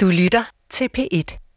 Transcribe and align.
Du 0.00 0.06
lytter 0.06 0.44
til 0.70 0.88
P1. 0.98 1.47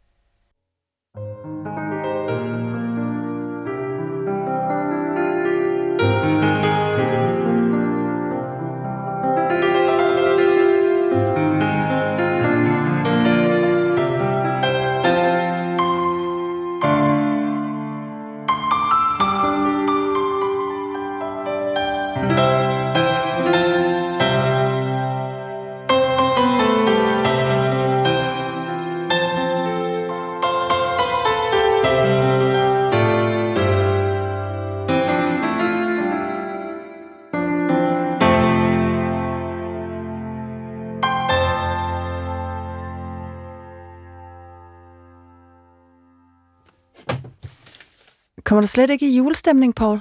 Kommer 48.52 48.60
du 48.60 48.68
slet 48.68 48.90
ikke 48.90 49.08
i 49.10 49.16
julestemning, 49.16 49.74
Paul? 49.74 50.00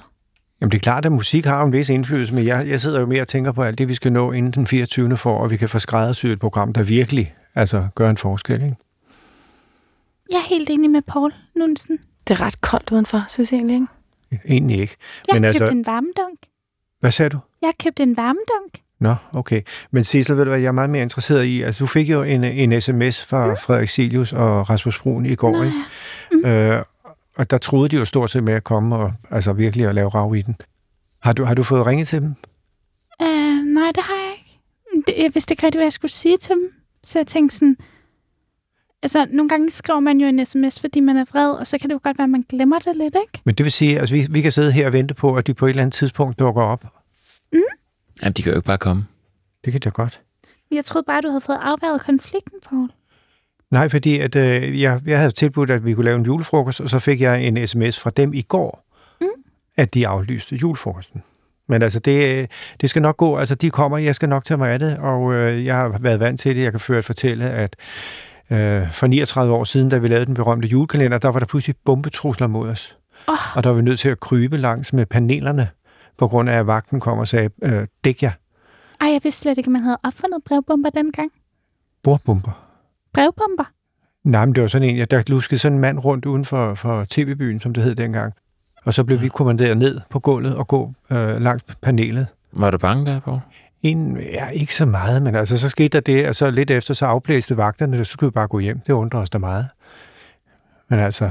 Jamen 0.61 0.71
det 0.71 0.77
er 0.77 0.81
klart, 0.81 1.05
at 1.05 1.11
musik 1.11 1.45
har 1.45 1.63
en 1.63 1.71
vis 1.71 1.89
indflydelse, 1.89 2.33
men 2.33 2.45
jeg, 2.45 2.67
jeg 2.67 2.81
sidder 2.81 2.99
jo 2.99 3.05
mere 3.05 3.21
og 3.21 3.27
tænker 3.27 3.51
på 3.51 3.63
alt 3.63 3.77
det, 3.77 3.87
vi 3.87 3.93
skal 3.93 4.11
nå 4.11 4.31
inden 4.31 4.51
den 4.51 4.67
24. 4.67 5.17
for, 5.17 5.37
og 5.37 5.51
vi 5.51 5.57
kan 5.57 5.69
få 5.69 5.79
skræddersyet 5.79 6.31
et 6.31 6.39
program, 6.39 6.73
der 6.73 6.83
virkelig 6.83 7.35
altså, 7.55 7.87
gør 7.95 8.09
en 8.09 8.17
forskel. 8.17 8.63
Ikke? 8.63 8.75
Jeg 10.31 10.37
er 10.37 10.49
helt 10.49 10.69
enig 10.69 10.89
med 10.89 11.01
Paul 11.01 11.33
Nunsen. 11.55 11.99
Det 12.27 12.39
er 12.39 12.45
ret 12.45 12.61
koldt 12.61 12.91
udenfor, 12.91 13.23
synes 13.27 13.51
jeg 13.51 13.57
egentlig, 13.57 13.75
ikke? 13.75 13.87
Egentlig 14.45 14.79
ikke. 14.79 14.95
Jeg 15.27 15.33
men 15.33 15.43
har 15.43 15.47
altså, 15.47 15.63
købt 15.63 15.71
en 15.71 15.85
varmedunk. 15.85 16.39
hvad 16.99 17.11
sagde 17.11 17.29
du? 17.29 17.39
Jeg 17.61 17.67
har 17.67 17.83
købt 17.83 17.99
en 17.99 18.17
varmedunk. 18.17 18.81
Nå, 18.99 19.15
okay. 19.33 19.61
Men 19.91 20.03
Sissel, 20.03 20.37
ved 20.37 20.45
du 20.45 20.49
hvad, 20.49 20.59
jeg 20.59 20.67
er 20.67 20.71
meget 20.71 20.89
mere 20.89 21.01
interesseret 21.01 21.45
i, 21.45 21.61
altså 21.61 21.83
du 21.83 21.87
fik 21.87 22.09
jo 22.09 22.23
en, 22.23 22.43
en 22.43 22.81
sms 22.81 23.25
fra 23.25 23.47
mm. 23.47 23.57
Frederik 23.57 23.89
Silius 23.89 24.33
og 24.33 24.69
Rasmus 24.69 25.01
Brun 25.01 25.25
i 25.25 25.35
går, 25.35 25.51
Nå, 25.51 25.63
ikke? 25.63 25.77
Mm. 26.31 26.45
Øh, 26.45 26.83
og 27.35 27.49
der 27.49 27.57
troede 27.57 27.89
de 27.89 27.95
jo 27.95 28.05
stort 28.05 28.31
set 28.31 28.43
med 28.43 28.53
at 28.53 28.63
komme 28.63 28.95
og 28.95 29.13
altså 29.29 29.53
virkelig 29.53 29.87
at 29.87 29.95
lave 29.95 30.09
rav 30.09 30.35
i 30.35 30.41
den. 30.41 30.55
Har 31.21 31.33
du, 31.33 31.43
har 31.43 31.53
du 31.53 31.63
fået 31.63 31.85
ringet 31.85 32.07
til 32.07 32.21
dem? 32.21 32.35
Uh, 33.21 33.65
nej, 33.65 33.91
det 33.95 34.03
har 34.03 34.15
jeg 34.15 34.33
ikke. 34.37 34.59
Det, 35.07 35.23
jeg 35.23 35.31
vidste 35.33 35.51
ikke 35.53 35.65
rigtig, 35.65 35.79
hvad 35.79 35.85
jeg 35.85 35.93
skulle 35.93 36.11
sige 36.11 36.37
til 36.37 36.55
dem. 36.55 36.73
Så 37.03 37.19
jeg 37.19 37.27
tænkte 37.27 37.57
sådan... 37.57 37.77
Altså, 39.03 39.27
nogle 39.31 39.49
gange 39.49 39.71
skriver 39.71 39.99
man 39.99 40.17
jo 40.17 40.27
en 40.27 40.45
sms, 40.45 40.79
fordi 40.79 40.99
man 40.99 41.17
er 41.17 41.25
vred, 41.31 41.51
og 41.51 41.67
så 41.67 41.77
kan 41.77 41.89
det 41.89 41.93
jo 41.93 41.99
godt 42.03 42.17
være, 42.17 42.23
at 42.23 42.29
man 42.29 42.43
glemmer 42.49 42.79
det 42.79 42.95
lidt, 42.95 43.15
ikke? 43.15 43.41
Men 43.43 43.55
det 43.55 43.63
vil 43.63 43.71
sige, 43.71 43.93
at 43.93 43.99
altså, 43.99 44.15
vi, 44.15 44.27
vi 44.29 44.41
kan 44.41 44.51
sidde 44.51 44.71
her 44.71 44.87
og 44.87 44.93
vente 44.93 45.13
på, 45.13 45.35
at 45.35 45.47
de 45.47 45.53
på 45.53 45.65
et 45.65 45.69
eller 45.69 45.81
andet 45.81 45.93
tidspunkt 45.93 46.39
dukker 46.39 46.61
op. 46.61 46.85
Jamen, 48.21 48.33
de 48.33 48.43
kan 48.43 48.51
jo 48.51 48.57
ikke 48.57 48.65
bare 48.65 48.77
komme. 48.77 49.07
Det 49.65 49.73
kan 49.73 49.81
jeg 49.85 49.93
godt. 49.93 50.21
Jeg 50.71 50.85
troede 50.85 51.05
bare, 51.05 51.21
du 51.21 51.27
havde 51.27 51.41
fået 51.41 51.59
afværget 51.61 52.01
konflikten, 52.01 52.59
Paul. 52.69 52.91
Nej, 53.71 53.89
fordi 53.89 54.19
at, 54.19 54.35
øh, 54.35 54.81
jeg, 54.81 55.01
jeg 55.05 55.17
havde 55.19 55.31
tilbudt, 55.31 55.69
at 55.71 55.85
vi 55.85 55.93
kunne 55.93 56.05
lave 56.05 56.17
en 56.19 56.25
julefrokost, 56.25 56.81
og 56.81 56.89
så 56.89 56.99
fik 56.99 57.21
jeg 57.21 57.43
en 57.43 57.67
sms 57.67 57.99
fra 57.99 58.09
dem 58.09 58.33
i 58.33 58.41
går, 58.41 58.87
Mm. 59.21 59.27
at 59.77 59.93
de 59.93 60.07
aflyste 60.07 60.55
julefrokosten. 60.55 61.23
Men 61.67 61.81
altså, 61.81 61.99
det, 61.99 62.35
øh, 62.41 62.47
det 62.81 62.89
skal 62.89 63.01
nok 63.01 63.17
gå. 63.17 63.37
Altså, 63.37 63.55
de 63.55 63.69
kommer, 63.69 63.97
jeg 63.97 64.15
skal 64.15 64.29
nok 64.29 64.45
tage 64.45 64.57
mig 64.57 64.69
af 64.71 64.79
det, 64.79 64.97
og 64.97 65.33
øh, 65.33 65.65
jeg 65.65 65.75
har 65.75 65.97
været 65.99 66.19
vant 66.19 66.39
til 66.39 66.55
det. 66.55 66.63
Jeg 66.63 66.71
kan 66.71 66.79
ført 66.79 67.05
fortælle, 67.05 67.49
at 67.49 67.75
øh, 68.51 68.91
for 68.91 69.07
39 69.07 69.53
år 69.53 69.63
siden, 69.63 69.89
da 69.89 69.97
vi 69.97 70.07
lavede 70.07 70.25
den 70.25 70.33
berømte 70.33 70.67
julekalender, 70.67 71.17
der 71.17 71.29
var 71.29 71.39
der 71.39 71.45
pludselig 71.45 71.75
bombetrusler 71.85 72.47
mod 72.47 72.69
os. 72.69 72.97
Åh. 73.27 73.57
Og 73.57 73.63
der 73.63 73.69
var 73.69 73.75
vi 73.75 73.81
nødt 73.81 73.99
til 73.99 74.09
at 74.09 74.19
krybe 74.19 74.57
langs 74.57 74.93
med 74.93 75.05
panelerne, 75.05 75.67
på 76.17 76.27
grund 76.27 76.49
af, 76.49 76.53
at 76.59 76.67
vagten 76.67 76.99
kom 76.99 77.17
og 77.19 77.27
sagde, 77.27 77.49
øh, 77.63 77.87
dæk 78.03 78.23
jer, 78.23 78.31
Ej, 79.01 79.07
jeg 79.07 79.19
vidste 79.23 79.41
slet 79.41 79.57
ikke, 79.57 79.67
at 79.67 79.71
man 79.71 79.81
havde 79.81 79.97
opfundet 80.03 80.39
brevbomber 80.45 80.89
dengang. 80.89 81.31
bordbomber. 82.03 82.67
Brevbomber? 83.13 83.71
Nej, 84.23 84.45
men 84.45 84.55
det 84.55 84.61
var 84.61 84.67
sådan 84.69 84.89
en, 84.89 85.07
der 85.11 85.23
luskede 85.27 85.59
sådan 85.59 85.75
en 85.75 85.81
mand 85.81 85.99
rundt 85.99 86.25
uden 86.25 86.45
for, 86.45 86.73
for 86.73 87.05
tv-byen, 87.09 87.59
som 87.59 87.73
det 87.73 87.83
hed 87.83 87.95
dengang. 87.95 88.33
Og 88.85 88.93
så 88.93 89.03
blev 89.03 89.21
vi 89.21 89.27
kommanderet 89.27 89.77
ned 89.77 90.01
på 90.09 90.19
gulvet 90.19 90.55
og 90.55 90.67
gå 90.67 90.93
øh, 91.11 91.41
langs 91.41 91.63
panelet. 91.81 92.27
Var 92.51 92.71
du 92.71 92.77
bange 92.77 93.05
der, 93.05 93.19
Poul? 93.19 93.39
En, 93.81 94.17
ja, 94.17 94.47
ikke 94.47 94.75
så 94.75 94.85
meget, 94.85 95.21
men 95.21 95.35
altså, 95.35 95.57
så 95.57 95.69
skete 95.69 95.87
der 95.87 95.99
det, 95.99 96.27
og 96.27 96.35
så 96.35 96.51
lidt 96.51 96.71
efter, 96.71 96.93
så 96.93 97.05
afblæste 97.05 97.57
vagterne, 97.57 97.97
så 97.97 98.11
skulle 98.11 98.27
vi 98.27 98.31
bare 98.31 98.47
gå 98.47 98.59
hjem. 98.59 98.79
Det 98.79 98.93
undrer 98.93 99.19
os 99.19 99.29
da 99.29 99.37
meget. 99.37 99.67
Men 100.89 100.99
altså, 100.99 101.29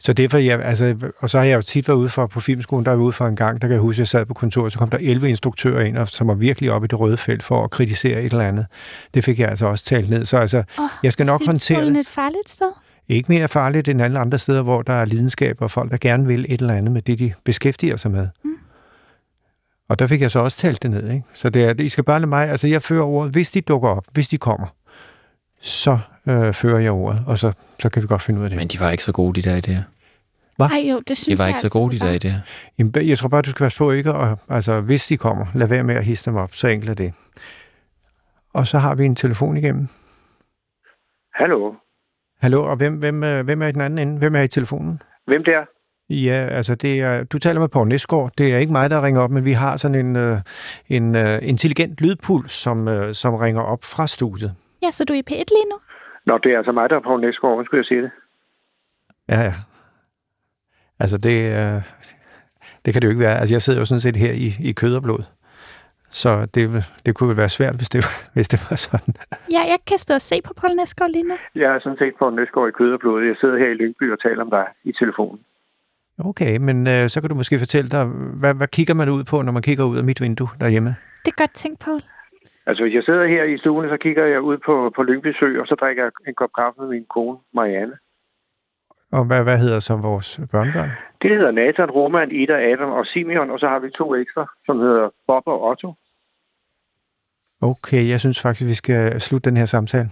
så 0.00 0.12
derfor, 0.12 0.38
jeg, 0.38 0.60
altså, 0.62 1.12
og 1.18 1.30
så 1.30 1.38
har 1.38 1.44
jeg 1.44 1.56
jo 1.56 1.62
tit 1.62 1.88
været 1.88 1.98
ude 1.98 2.08
for, 2.08 2.26
på 2.26 2.40
filmskolen, 2.40 2.84
der 2.84 2.90
var 2.90 3.02
ude 3.02 3.12
for 3.12 3.26
en 3.26 3.36
gang, 3.36 3.62
der 3.62 3.68
kan 3.68 3.72
jeg 3.72 3.80
huske, 3.80 3.96
at 3.96 3.98
jeg 3.98 4.08
sad 4.08 4.26
på 4.26 4.34
kontoret, 4.34 4.72
så 4.72 4.78
kom 4.78 4.90
der 4.90 4.98
11 5.00 5.28
instruktører 5.28 5.84
ind, 5.84 5.96
og, 5.98 6.08
som 6.08 6.28
var 6.28 6.34
virkelig 6.34 6.72
oppe 6.72 6.84
i 6.84 6.88
det 6.88 7.00
røde 7.00 7.16
felt 7.16 7.42
for 7.42 7.64
at 7.64 7.70
kritisere 7.70 8.22
et 8.22 8.32
eller 8.32 8.44
andet. 8.48 8.66
Det 9.14 9.24
fik 9.24 9.38
jeg 9.38 9.48
altså 9.48 9.66
også 9.66 9.84
talt 9.84 10.10
ned. 10.10 10.24
Så 10.24 10.36
altså, 10.36 10.62
Åh, 10.78 10.84
jeg 11.02 11.12
skal 11.12 11.26
nok 11.26 11.46
håndtere 11.46 11.84
det. 11.86 11.96
er 11.96 12.00
et 12.00 12.06
farligt 12.06 12.50
sted. 12.50 12.70
Ikke 13.08 13.32
mere 13.32 13.48
farligt 13.48 13.88
end 13.88 14.02
alle 14.02 14.18
andre 14.18 14.38
steder, 14.38 14.62
hvor 14.62 14.82
der 14.82 14.92
er 14.92 15.04
lidenskab 15.04 15.56
og 15.62 15.70
folk, 15.70 15.90
der 15.90 15.96
gerne 16.00 16.26
vil 16.26 16.46
et 16.48 16.60
eller 16.60 16.74
andet 16.74 16.92
med 16.92 17.02
det, 17.02 17.18
de 17.18 17.32
beskæftiger 17.44 17.96
sig 17.96 18.10
med. 18.10 18.28
Mm. 18.44 18.50
Og 19.88 19.98
der 19.98 20.06
fik 20.06 20.20
jeg 20.20 20.30
så 20.30 20.38
også 20.38 20.58
talt 20.58 20.82
det 20.82 20.90
ned. 20.90 21.10
Ikke? 21.10 21.24
Så 21.34 21.50
det 21.50 21.64
er, 21.64 21.74
I 21.78 21.88
skal 21.88 22.04
bare 22.04 22.20
lade 22.20 22.28
mig, 22.28 22.48
altså 22.48 22.66
jeg 22.66 22.82
fører 22.82 23.04
ordet, 23.04 23.32
hvis 23.32 23.50
de 23.50 23.60
dukker 23.60 23.88
op, 23.88 24.04
hvis 24.12 24.28
de 24.28 24.38
kommer, 24.38 24.66
så 25.60 25.98
øh, 26.28 26.54
fører 26.54 26.78
jeg 26.78 26.92
ordet, 26.92 27.22
og 27.26 27.38
så, 27.38 27.52
så 27.78 27.88
kan 27.88 28.02
vi 28.02 28.06
godt 28.06 28.22
finde 28.22 28.40
ud 28.40 28.44
af 28.44 28.50
det. 28.50 28.56
Men 28.56 28.68
de 28.68 28.80
var 28.80 28.90
ikke 28.90 29.04
så 29.04 29.12
gode, 29.12 29.42
de 29.42 29.50
der 29.50 29.60
idéer. 29.60 29.82
Hva? 30.56 30.64
Ej 30.64 30.90
jo, 30.90 31.00
det 31.08 31.16
synes 31.16 31.26
De 31.26 31.38
var 31.38 31.44
jeg 31.44 31.50
ikke 31.50 31.60
så 31.60 31.66
altså, 31.66 31.78
gode, 31.78 31.98
de 31.98 32.06
der 32.06 32.18
idéer. 32.18 32.70
Jamen, 32.78 33.08
Jeg 33.08 33.18
tror 33.18 33.28
bare, 33.28 33.42
du 33.42 33.50
skal 33.50 33.64
passe 33.64 33.78
på 33.78 33.90
ikke, 33.90 34.14
og, 34.14 34.38
altså 34.48 34.80
hvis 34.80 35.06
de 35.06 35.16
kommer, 35.16 35.46
lad 35.54 35.66
være 35.68 35.84
med 35.84 35.94
at 35.94 36.04
hisse 36.04 36.24
dem 36.24 36.36
op, 36.36 36.54
så 36.54 36.68
enkelt 36.68 36.90
er 36.90 36.94
det. 36.94 37.12
Og 38.54 38.66
så 38.66 38.78
har 38.78 38.94
vi 38.94 39.04
en 39.04 39.16
telefon 39.16 39.56
igennem. 39.56 39.88
Hallo. 41.34 41.74
Hallo, 42.40 42.64
og 42.64 42.76
hvem, 42.76 42.94
hvem, 42.94 43.24
øh, 43.24 43.44
hvem 43.44 43.62
er 43.62 43.66
i 43.66 43.72
den 43.72 43.80
anden 43.80 43.98
ende? 43.98 44.18
Hvem 44.18 44.34
er 44.34 44.40
i 44.40 44.48
telefonen? 44.48 45.02
Hvem 45.26 45.44
der? 45.44 45.64
Ja, 46.10 46.48
altså 46.50 46.74
det 46.74 47.00
er, 47.00 47.24
du 47.24 47.38
taler 47.38 47.60
med 47.60 47.68
Poul 47.68 47.88
Næsgaard. 47.88 48.32
Det 48.38 48.54
er 48.54 48.58
ikke 48.58 48.72
mig, 48.72 48.90
der 48.90 49.02
ringer 49.02 49.20
op, 49.20 49.30
men 49.30 49.44
vi 49.44 49.52
har 49.52 49.76
sådan 49.76 50.06
en, 50.06 50.16
øh, 50.16 50.38
en 50.88 51.14
øh, 51.14 51.38
intelligent 51.42 52.00
lydpuls, 52.00 52.52
som, 52.52 52.88
som 53.14 53.34
ringer 53.34 53.62
op 53.62 53.84
fra 53.84 54.06
studiet. 54.06 54.54
Ja, 54.82 54.90
så 54.90 55.04
du 55.04 55.12
er 55.12 55.18
i 55.18 55.24
P1 55.30 55.44
lige 55.56 55.68
nu? 55.72 55.78
Nå, 56.26 56.38
det 56.38 56.52
er 56.52 56.56
altså 56.58 56.72
mig, 56.72 56.90
der 56.90 56.96
er 56.96 57.00
på 57.00 57.16
Næsgaard. 57.16 57.54
Hvordan 57.54 57.66
skulle 57.66 57.78
jeg 57.78 57.84
sige 57.84 58.02
det? 58.02 58.10
Ja, 59.28 59.40
ja. 59.40 59.54
Altså 60.98 61.18
det, 61.18 61.36
øh, 61.60 61.82
det 62.84 62.92
kan 62.92 63.02
det 63.02 63.04
jo 63.04 63.10
ikke 63.10 63.20
være. 63.20 63.38
Altså 63.38 63.54
jeg 63.54 63.62
sidder 63.62 63.78
jo 63.78 63.84
sådan 63.84 64.00
set 64.00 64.16
her 64.16 64.32
i, 64.32 64.56
i 64.60 64.72
kød 64.72 64.96
og 64.96 65.02
blod. 65.02 65.22
Så 66.10 66.46
det, 66.54 66.84
det 67.06 67.14
kunne 67.14 67.28
vel 67.28 67.36
være 67.36 67.48
svært, 67.48 67.74
hvis 67.76 67.88
det, 67.88 68.04
hvis 68.34 68.48
det 68.48 68.66
var 68.70 68.76
sådan. 68.76 69.14
Ja, 69.50 69.60
jeg 69.60 69.78
kan 69.86 69.98
stå 69.98 70.14
og 70.14 70.20
se 70.20 70.42
på 70.42 70.54
Paul 70.54 70.76
Næsgaard 70.76 71.10
lige 71.10 71.28
nu. 71.28 71.36
Jeg 71.54 71.74
er 71.74 71.78
sådan 71.80 71.98
set 71.98 72.14
på 72.18 72.30
Næsgaard 72.30 72.68
i 72.68 72.72
kød 72.72 72.92
og 72.92 73.00
blod. 73.00 73.24
Jeg 73.24 73.36
sidder 73.40 73.58
her 73.58 73.68
i 73.68 73.74
Lyngby 73.74 74.12
og 74.12 74.20
taler 74.20 74.42
om 74.42 74.50
dig 74.50 74.66
i 74.84 74.92
telefonen. 74.92 75.40
Okay, 76.24 76.56
men 76.56 76.86
øh, 76.86 77.08
så 77.08 77.20
kan 77.20 77.30
du 77.30 77.34
måske 77.34 77.58
fortælle 77.58 77.90
dig, 77.90 78.04
hvad, 78.40 78.54
hvad 78.54 78.68
kigger 78.68 78.94
man 78.94 79.08
ud 79.08 79.24
på, 79.24 79.42
når 79.42 79.52
man 79.52 79.62
kigger 79.62 79.84
ud 79.84 79.96
af 79.98 80.04
mit 80.04 80.20
vindue 80.20 80.48
derhjemme? 80.60 80.96
Det 81.24 81.32
er 81.32 81.36
godt 81.42 81.54
tænkt, 81.54 81.80
Paul. 81.80 82.02
Altså, 82.68 82.82
hvis 82.84 82.94
jeg 82.94 83.02
sidder 83.02 83.26
her 83.26 83.44
i 83.44 83.58
stuen, 83.58 83.88
så 83.88 83.96
kigger 83.96 84.24
jeg 84.26 84.40
ud 84.40 84.58
på, 84.58 84.92
på 84.96 85.02
Lyngby 85.02 85.32
Sø, 85.40 85.60
og 85.60 85.66
så 85.66 85.74
drikker 85.74 86.02
jeg 86.02 86.12
en 86.28 86.34
kop 86.34 86.52
kaffe 86.58 86.80
med 86.80 86.88
min 86.88 87.06
kone, 87.14 87.38
Marianne. 87.54 87.96
Og 89.12 89.24
hvad, 89.24 89.42
hvad 89.42 89.58
hedder 89.58 89.80
så 89.80 89.96
vores 89.96 90.40
børnebørn? 90.52 90.90
Det 91.22 91.30
hedder 91.30 91.50
Nathan, 91.50 91.90
Roman, 91.90 92.30
Ida, 92.30 92.56
Adam 92.72 92.90
og 92.90 93.06
Simeon, 93.06 93.50
og 93.50 93.58
så 93.58 93.68
har 93.68 93.78
vi 93.78 93.90
to 93.90 94.14
ekstra, 94.14 94.46
som 94.66 94.80
hedder 94.80 95.10
Bob 95.26 95.42
og 95.46 95.68
Otto. 95.68 95.94
Okay, 97.62 98.08
jeg 98.08 98.20
synes 98.20 98.42
faktisk, 98.42 98.68
vi 98.68 98.74
skal 98.74 99.20
slutte 99.20 99.50
den 99.50 99.56
her 99.56 99.64
samtale. 99.64 100.10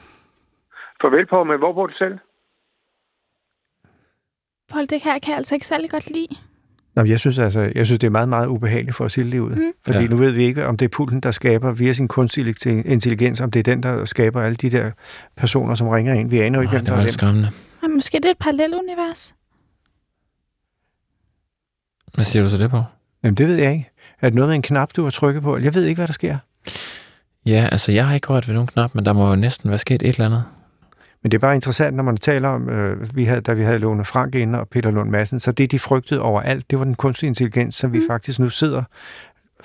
Farvel 1.00 1.26
på, 1.26 1.44
men 1.44 1.58
hvor 1.58 1.72
bor 1.72 1.86
du 1.86 1.92
selv? 1.92 2.18
Paul, 4.72 4.86
det 4.86 5.00
her 5.04 5.18
kan 5.18 5.30
jeg 5.30 5.36
altså 5.36 5.54
ikke 5.54 5.66
særlig 5.66 5.90
godt 5.90 6.10
lide. 6.10 6.36
Nå, 6.96 7.04
jeg 7.04 7.20
synes 7.20 7.38
altså, 7.38 7.72
jeg 7.74 7.86
synes, 7.86 7.98
det 7.98 8.06
er 8.06 8.10
meget, 8.10 8.28
meget 8.28 8.46
ubehageligt 8.46 8.96
for 8.96 9.04
at 9.04 9.10
sige 9.10 9.30
det 9.30 9.38
ud. 9.38 9.50
Mm. 9.50 9.72
Fordi 9.84 9.98
Ja. 9.98 10.06
nu 10.06 10.16
ved 10.16 10.30
vi 10.30 10.42
ikke, 10.44 10.66
om 10.66 10.76
det 10.76 10.84
er 10.84 10.88
pulten, 10.88 11.20
der 11.20 11.30
skaber 11.30 11.72
via 11.72 11.92
sin 11.92 12.08
kunstig 12.08 12.46
intelligens, 12.86 13.40
om 13.40 13.50
det 13.50 13.58
er 13.60 13.62
den, 13.74 13.82
der 13.82 14.04
skaber 14.04 14.42
alle 14.42 14.56
de 14.56 14.70
der 14.70 14.90
personer, 15.36 15.74
som 15.74 15.88
ringer 15.88 16.14
ind. 16.14 16.30
Vi 16.30 16.38
aner 16.40 16.58
jo 16.58 16.62
ikke, 16.62 16.70
hvem 16.70 16.84
det 16.84 16.94
der 16.94 17.00
er 17.02 17.06
skræmmende. 17.06 17.50
Men 17.82 17.94
måske 17.94 18.16
det 18.16 18.24
er 18.24 18.30
et 18.30 18.38
parallelunivers. 18.40 19.34
Hvad 22.14 22.24
siger 22.24 22.42
du 22.42 22.48
så 22.48 22.56
det 22.56 22.70
på? 22.70 22.82
Jamen, 23.24 23.34
det 23.34 23.46
ved 23.48 23.54
jeg 23.56 23.72
ikke. 23.72 23.90
Er 24.20 24.28
det 24.28 24.34
noget 24.34 24.48
med 24.48 24.56
en 24.56 24.62
knap, 24.62 24.88
du 24.96 25.02
har 25.02 25.10
trykket 25.10 25.42
på? 25.42 25.58
Jeg 25.58 25.74
ved 25.74 25.84
ikke, 25.84 25.98
hvad 25.98 26.06
der 26.06 26.12
sker. 26.12 26.36
Ja, 27.46 27.68
altså 27.72 27.92
jeg 27.92 28.06
har 28.06 28.14
ikke 28.14 28.26
rørt 28.28 28.48
ved 28.48 28.54
nogen 28.54 28.66
knap, 28.66 28.94
men 28.94 29.04
der 29.04 29.12
må 29.12 29.28
jo 29.28 29.36
næsten 29.36 29.68
være 29.70 29.78
sket 29.78 30.02
et 30.02 30.08
eller 30.08 30.26
andet. 30.26 30.44
Men 31.22 31.30
det 31.30 31.36
er 31.36 31.40
bare 31.40 31.54
interessant, 31.54 31.96
når 31.96 32.02
man 32.02 32.16
taler 32.16 32.48
om, 32.48 32.68
øh, 32.68 33.16
vi 33.16 33.24
havde, 33.24 33.40
da 33.40 33.52
vi 33.52 33.62
havde 33.62 33.78
Lone 33.78 34.04
Frank 34.04 34.34
inde 34.34 34.60
og 34.60 34.68
Peter 34.68 34.90
Lund 34.90 35.10
Madsen, 35.10 35.40
så 35.40 35.52
det, 35.52 35.70
de 35.70 35.78
frygtede 35.78 36.20
overalt, 36.20 36.70
det 36.70 36.78
var 36.78 36.84
den 36.84 36.94
kunstige 36.94 37.28
intelligens, 37.28 37.74
som 37.74 37.92
vi 37.92 37.98
Mm. 37.98 38.06
faktisk 38.06 38.38
nu 38.38 38.50
sidder 38.50 38.82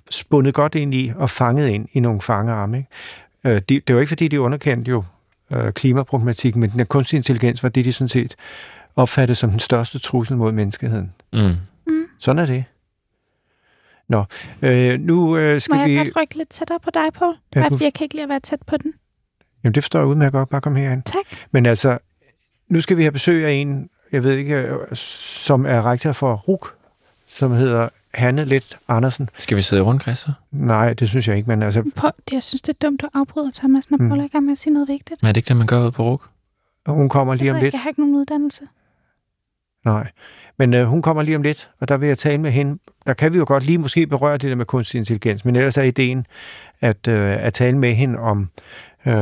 spundet 0.09 0.53
godt 0.53 0.75
ind 0.75 0.93
i 0.95 1.11
og 1.15 1.29
fanget 1.29 1.67
ind 1.69 1.87
i 1.93 1.99
nogle 1.99 2.21
fangearme. 2.21 2.77
Ikke? 2.77 3.55
Øh, 3.55 3.61
de, 3.69 3.79
det 3.79 3.95
var 3.95 4.01
ikke, 4.01 4.09
fordi 4.09 4.27
de 4.27 4.41
underkendte 4.41 4.91
jo 4.91 5.03
øh, 5.51 5.71
klimaproblematikken, 5.73 6.59
men 6.61 6.69
den 6.71 6.85
kunstige 6.85 7.17
intelligens 7.17 7.63
var 7.63 7.69
det, 7.69 7.85
de 7.85 7.93
sådan 7.93 8.07
set 8.07 8.35
opfattede 8.95 9.35
som 9.35 9.49
den 9.49 9.59
største 9.59 9.99
trussel 9.99 10.37
mod 10.37 10.51
menneskeheden. 10.51 11.13
Mm. 11.33 11.55
Sådan 12.19 12.39
er 12.39 12.45
det. 12.45 12.63
Nå, 14.09 14.23
øh, 14.61 14.99
nu 14.99 15.37
øh, 15.37 15.61
skal 15.61 15.75
Må 15.75 15.81
jeg 15.81 15.89
vi... 15.89 15.95
godt 15.97 16.09
rykke 16.21 16.37
lidt 16.37 16.49
tættere 16.49 16.79
på 16.79 16.89
dig, 16.93 17.03
Paul? 17.13 17.35
Ja, 17.55 17.67
du- 17.69 17.77
jeg 17.81 17.93
kan 17.93 18.03
ikke 18.03 18.15
lide 18.15 18.23
at 18.23 18.29
være 18.29 18.39
tæt 18.39 18.59
på 18.67 18.77
den. 18.77 18.93
Jamen, 19.63 19.75
det 19.75 19.83
forstår 19.83 19.99
jeg 19.99 20.07
udmærket 20.07 20.31
godt. 20.31 20.49
Bare 20.49 20.61
kom 20.61 20.75
herind. 20.75 21.03
Tak. 21.03 21.25
Men 21.51 21.65
altså, 21.65 21.97
nu 22.69 22.81
skal 22.81 22.97
vi 22.97 23.01
have 23.01 23.11
besøg 23.11 23.45
af 23.45 23.51
en, 23.51 23.89
jeg 24.11 24.23
ved 24.23 24.37
ikke, 24.37 24.55
øh, 24.55 24.77
som 24.95 25.65
er 25.65 25.85
rektor 25.85 26.11
for 26.11 26.35
RUK, 26.35 26.75
som 27.27 27.51
hedder 27.51 27.89
Hanne 28.13 28.45
Let 28.45 28.77
Andersen. 28.87 29.29
Skal 29.37 29.57
vi 29.57 29.61
sidde 29.61 29.81
rundkreds 29.81 30.19
så? 30.19 30.31
Nej, 30.51 30.93
det 30.93 31.09
synes 31.09 31.27
jeg 31.27 31.37
ikke, 31.37 31.49
men 31.49 31.63
altså, 31.63 31.81
det, 31.81 32.33
jeg 32.33 32.43
synes, 32.43 32.61
det 32.61 32.69
er 32.69 32.87
dumt, 32.87 33.01
du 33.01 33.07
afbryder 33.13 33.51
Thomas, 33.53 33.91
når 33.91 33.97
Mm. 33.97 34.07
Paul 34.09 34.19
er 34.19 34.23
i 34.23 34.27
gang 34.27 34.45
med 34.45 34.51
at 34.51 34.57
sige 34.57 34.73
noget 34.73 34.87
vigtigt. 34.87 35.21
Men 35.23 35.27
er 35.29 35.31
det 35.33 35.37
ikke 35.37 35.47
det, 35.47 35.57
man 35.57 35.67
gør 35.67 35.85
ud 35.85 35.91
på 35.91 36.03
RUK? 36.03 36.27
hun 36.87 37.09
kommer 37.09 37.35
lige 37.35 37.45
jeg, 37.45 37.53
om 37.53 37.55
ved 37.55 37.63
lidt. 37.63 37.73
jeg 37.73 37.81
har 37.81 37.89
ikke 37.89 37.99
nogen 38.01 38.15
uddannelse. 38.15 38.63
Nej, 39.85 40.09
men 40.57 40.73
øh, 40.73 40.85
hun 40.85 41.01
kommer 41.01 41.23
lige 41.23 41.35
om 41.35 41.41
lidt, 41.41 41.69
og 41.79 41.87
der 41.87 41.97
vil 41.97 42.07
jeg 42.07 42.17
tale 42.17 42.37
med 42.37 42.51
hende. 42.51 42.79
Der 43.07 43.13
kan 43.13 43.33
vi 43.33 43.37
jo 43.37 43.43
godt 43.47 43.65
lige 43.65 43.77
måske 43.77 44.07
berøre 44.07 44.33
det 44.33 44.49
der 44.49 44.55
med 44.55 44.65
kunstig 44.65 44.97
intelligens, 44.97 45.45
men 45.45 45.55
ellers 45.55 45.77
er 45.77 45.81
ideen 45.83 46.25
at, 46.81 47.07
øh, 47.07 47.45
at 47.45 47.53
tale 47.53 47.77
med 47.77 47.93
hende 47.93 48.19
om, 48.19 48.49
øh, 49.07 49.13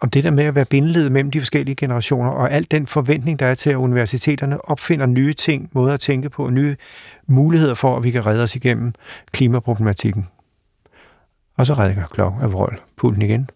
om 0.00 0.10
det 0.10 0.24
der 0.24 0.30
med 0.30 0.44
at 0.44 0.54
være 0.54 0.64
bindeled 0.64 1.10
mellem 1.10 1.30
de 1.30 1.40
forskellige 1.40 1.74
generationer, 1.74 2.30
og 2.30 2.50
al 2.52 2.66
den 2.70 2.86
forventning, 2.86 3.38
der 3.38 3.46
er 3.46 3.54
til, 3.54 3.70
at 3.70 3.76
universiteterne 3.76 4.64
opfinder 4.70 5.06
nye 5.06 5.32
ting, 5.32 5.70
måder 5.72 5.94
at 5.94 6.00
tænke 6.00 6.30
på, 6.30 6.50
nye 6.50 6.76
muligheder 7.26 7.74
for, 7.74 7.96
at 7.96 8.02
vi 8.04 8.10
kan 8.10 8.26
redde 8.26 8.42
os 8.42 8.56
igennem 8.56 8.92
klimaproblematikken. 9.32 10.28
Og 11.58 11.66
så 11.66 11.74
redder 11.74 12.06
klokken 12.06 12.42
af 12.42 12.52
vold 12.52 12.78
pulten 12.96 13.22
igen. 13.22 13.50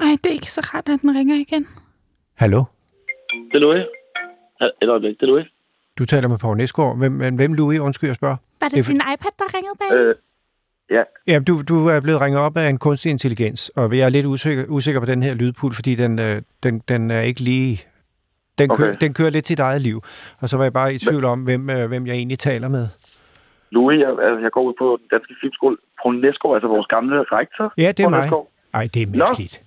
Ej, 0.00 0.06
det 0.24 0.26
er 0.26 0.32
ikke 0.32 0.52
så 0.52 0.60
rart, 0.60 0.88
at 0.88 1.00
den 1.02 1.16
ringer 1.16 1.34
igen. 1.36 1.66
Hallo? 2.34 2.64
Det 3.52 3.54
er 3.54 3.58
Louis. 3.58 3.84
Et 4.82 4.88
øjeblik, 4.88 5.20
det 5.20 5.22
er 5.22 5.26
Louis. 5.26 5.46
Du 5.98 6.04
taler 6.04 6.28
med 6.28 6.38
Poul 6.38 6.56
Næsgaard. 6.56 6.96
Hvem, 6.98 7.34
hvem 7.34 7.52
Louis? 7.52 7.80
Undskyld, 7.80 8.08
jeg 8.08 8.16
spørger. 8.16 8.36
Var 8.60 8.68
Det 8.68 8.74
er 8.74 8.78
det 8.78 8.84
for- 8.84 8.92
din 8.92 9.00
iPad, 9.14 9.30
der 9.38 9.44
ringede 9.56 9.74
bag? 9.78 9.96
Øh, 9.96 10.14
ja, 10.90 11.02
Ja, 11.26 11.38
du, 11.38 11.62
du 11.62 11.86
er 11.86 12.00
blevet 12.00 12.20
ringet 12.20 12.40
op 12.40 12.56
af 12.56 12.68
en 12.68 12.78
kunstig 12.78 13.10
intelligens, 13.10 13.68
og 13.76 13.96
jeg 13.98 14.04
er 14.04 14.08
lidt 14.08 14.26
usikker, 14.26 14.64
usikker 14.68 15.00
på 15.00 15.06
den 15.06 15.22
her 15.22 15.34
lydpult, 15.34 15.74
fordi 15.74 15.94
den, 15.94 16.18
øh, 16.18 16.42
den, 16.62 16.78
den 16.88 17.10
er 17.10 17.20
ikke 17.20 17.40
lige... 17.40 17.82
Den, 18.58 18.70
Okay. 18.70 18.82
kører, 18.84 18.96
den 18.96 19.14
kører 19.14 19.30
lidt 19.30 19.46
sit 19.46 19.58
eget 19.58 19.80
liv. 19.82 20.02
Og 20.40 20.48
så 20.48 20.56
var 20.56 20.64
jeg 20.64 20.72
bare 20.72 20.94
i 20.94 20.98
tvivl 20.98 21.24
om, 21.24 21.40
hvem, 21.44 21.70
øh, 21.70 21.86
hvem 21.88 22.06
jeg 22.06 22.14
egentlig 22.14 22.38
taler 22.38 22.68
med. 22.68 22.88
Louis, 23.70 24.00
jeg, 24.00 24.08
altså, 24.08 24.38
jeg 24.42 24.50
går 24.52 24.62
ud 24.62 24.74
på 24.78 24.98
den 25.00 25.08
danske 25.12 25.34
filmskole. 25.40 25.76
Poul 26.02 26.20
Næsgaard, 26.20 26.54
altså 26.54 26.68
vores 26.68 26.86
gamle 26.86 27.22
rektor. 27.22 27.72
Ja, 27.78 27.92
det 27.96 28.04
er 28.04 28.08
mig. 28.08 28.20
Næsgaard. 28.20 28.48
Ej, 28.74 28.88
det 28.94 29.02
er 29.02 29.06
mærkeligt. 29.06 29.62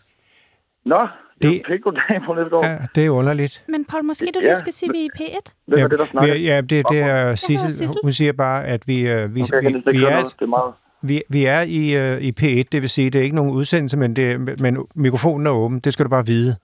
Nå, 0.85 1.07
det... 1.41 1.51
Det- 1.51 1.61
pænt 1.67 1.83
goddag, 1.83 2.21
Poul 2.25 2.37
Næsgaard. 2.39 2.63
Ja. 2.65 2.77
Det 2.95 3.05
er 3.05 3.09
underligt. 3.09 3.63
Men 3.69 3.85
Paul, 3.85 4.03
måske 4.03 4.25
du 4.33 4.39
Ja, 4.39 4.45
lige 4.45 4.55
skal 4.55 4.73
sige, 4.73 4.89
at 4.89 4.93
vi 4.93 4.99
er 5.05 5.09
i 5.15 5.23
P1? 5.23 5.51
Hvem 5.67 5.77
ja, 5.79 5.83
er 5.83 5.87
det, 5.87 5.99
der 5.99 6.05
snakker? 6.05 6.35
ja, 6.35 6.61
det, 6.61 6.85
det 6.89 6.99
er 7.01 7.35
Sissel. 7.35 7.87
Hun 8.03 8.13
siger 8.13 8.31
bare, 8.33 8.65
at 8.65 8.87
vi, 8.87 9.07
øh, 9.07 9.35
vi, 9.35 9.41
Okay, 9.41 9.61
vi, 9.61 9.67
vi, 9.67 10.03
er, 10.03 10.09
noget. 10.09 10.25
Det 10.39 10.41
er 10.41 10.45
meget... 10.45 10.73
vi, 11.01 11.21
vi 11.29 11.45
er 11.45 11.61
i, 11.61 11.83
øh, 12.01 12.21
i 12.21 12.31
P1, 12.39 12.63
det 12.71 12.81
vil 12.81 12.89
sige, 12.89 13.09
det 13.09 13.19
er 13.19 13.23
ikke 13.23 13.35
nogen 13.35 13.51
udsendelse, 13.51 13.97
men, 13.97 14.15
det, 14.15 14.59
men 14.61 14.87
mikrofonen 14.95 15.47
er 15.47 15.51
åben. 15.51 15.79
Det 15.79 15.93
skal 15.93 16.05
du 16.05 16.09
bare 16.09 16.25
vide. 16.25 16.55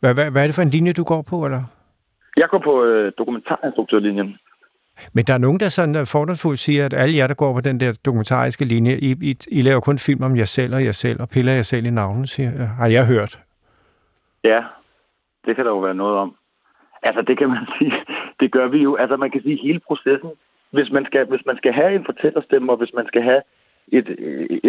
Hvad, 0.00 0.14
hvad, 0.14 0.30
hvad 0.30 0.42
er 0.42 0.46
det 0.46 0.54
for 0.54 0.62
en 0.62 0.70
linje, 0.70 0.92
du 0.92 1.04
går 1.04 1.22
på, 1.22 1.44
eller? 1.44 1.62
Jeg 2.36 2.48
går 2.48 2.58
på 2.58 2.84
øh, 2.84 3.12
dokumentarinstruktørlinjen. 3.18 4.38
Men 5.12 5.24
der 5.24 5.34
er 5.34 5.38
nogen, 5.38 5.60
der 5.60 5.68
sådan 5.68 5.96
øh, 5.96 6.06
fordomsfuldt 6.06 6.60
siger, 6.60 6.86
at 6.86 6.94
alle 6.94 7.16
jer, 7.16 7.26
der 7.26 7.34
går 7.34 7.52
på 7.52 7.60
den 7.60 7.80
der 7.80 7.92
dokumentariske 8.04 8.64
linje, 8.64 8.98
I, 8.98 9.10
I, 9.22 9.36
I 9.52 9.62
laver 9.62 9.80
kun 9.80 9.98
film 9.98 10.22
om 10.22 10.36
jer 10.36 10.44
selv 10.44 10.74
og 10.74 10.84
jer 10.84 10.92
selv, 10.92 11.20
og 11.20 11.28
piller 11.28 11.52
jer 11.52 11.62
selv 11.62 11.86
i 11.86 11.90
navnet, 11.90 12.28
siger, 12.28 12.66
har 12.66 12.86
jeg 12.86 13.06
hørt. 13.06 13.38
Ja, 14.44 14.62
det 15.46 15.56
kan 15.56 15.64
der 15.64 15.70
jo 15.70 15.78
være 15.78 15.94
noget 15.94 16.16
om. 16.16 16.36
Altså, 17.02 17.22
det 17.22 17.38
kan 17.38 17.48
man 17.48 17.66
sige. 17.78 17.92
Det 18.40 18.52
gør 18.52 18.68
vi 18.68 18.82
jo. 18.82 18.96
Altså, 18.96 19.16
man 19.16 19.30
kan 19.30 19.42
sige 19.42 19.58
hele 19.62 19.80
processen. 19.86 20.30
Hvis 20.76 20.90
man 20.96 21.04
skal, 21.08 21.26
hvis 21.26 21.46
man 21.46 21.56
skal 21.56 21.72
have 21.72 21.94
en 21.94 22.04
fortællerstemme, 22.04 22.72
og 22.72 22.76
hvis 22.76 22.94
man 22.98 23.06
skal 23.06 23.22
have 23.22 23.42
et, 23.88 24.08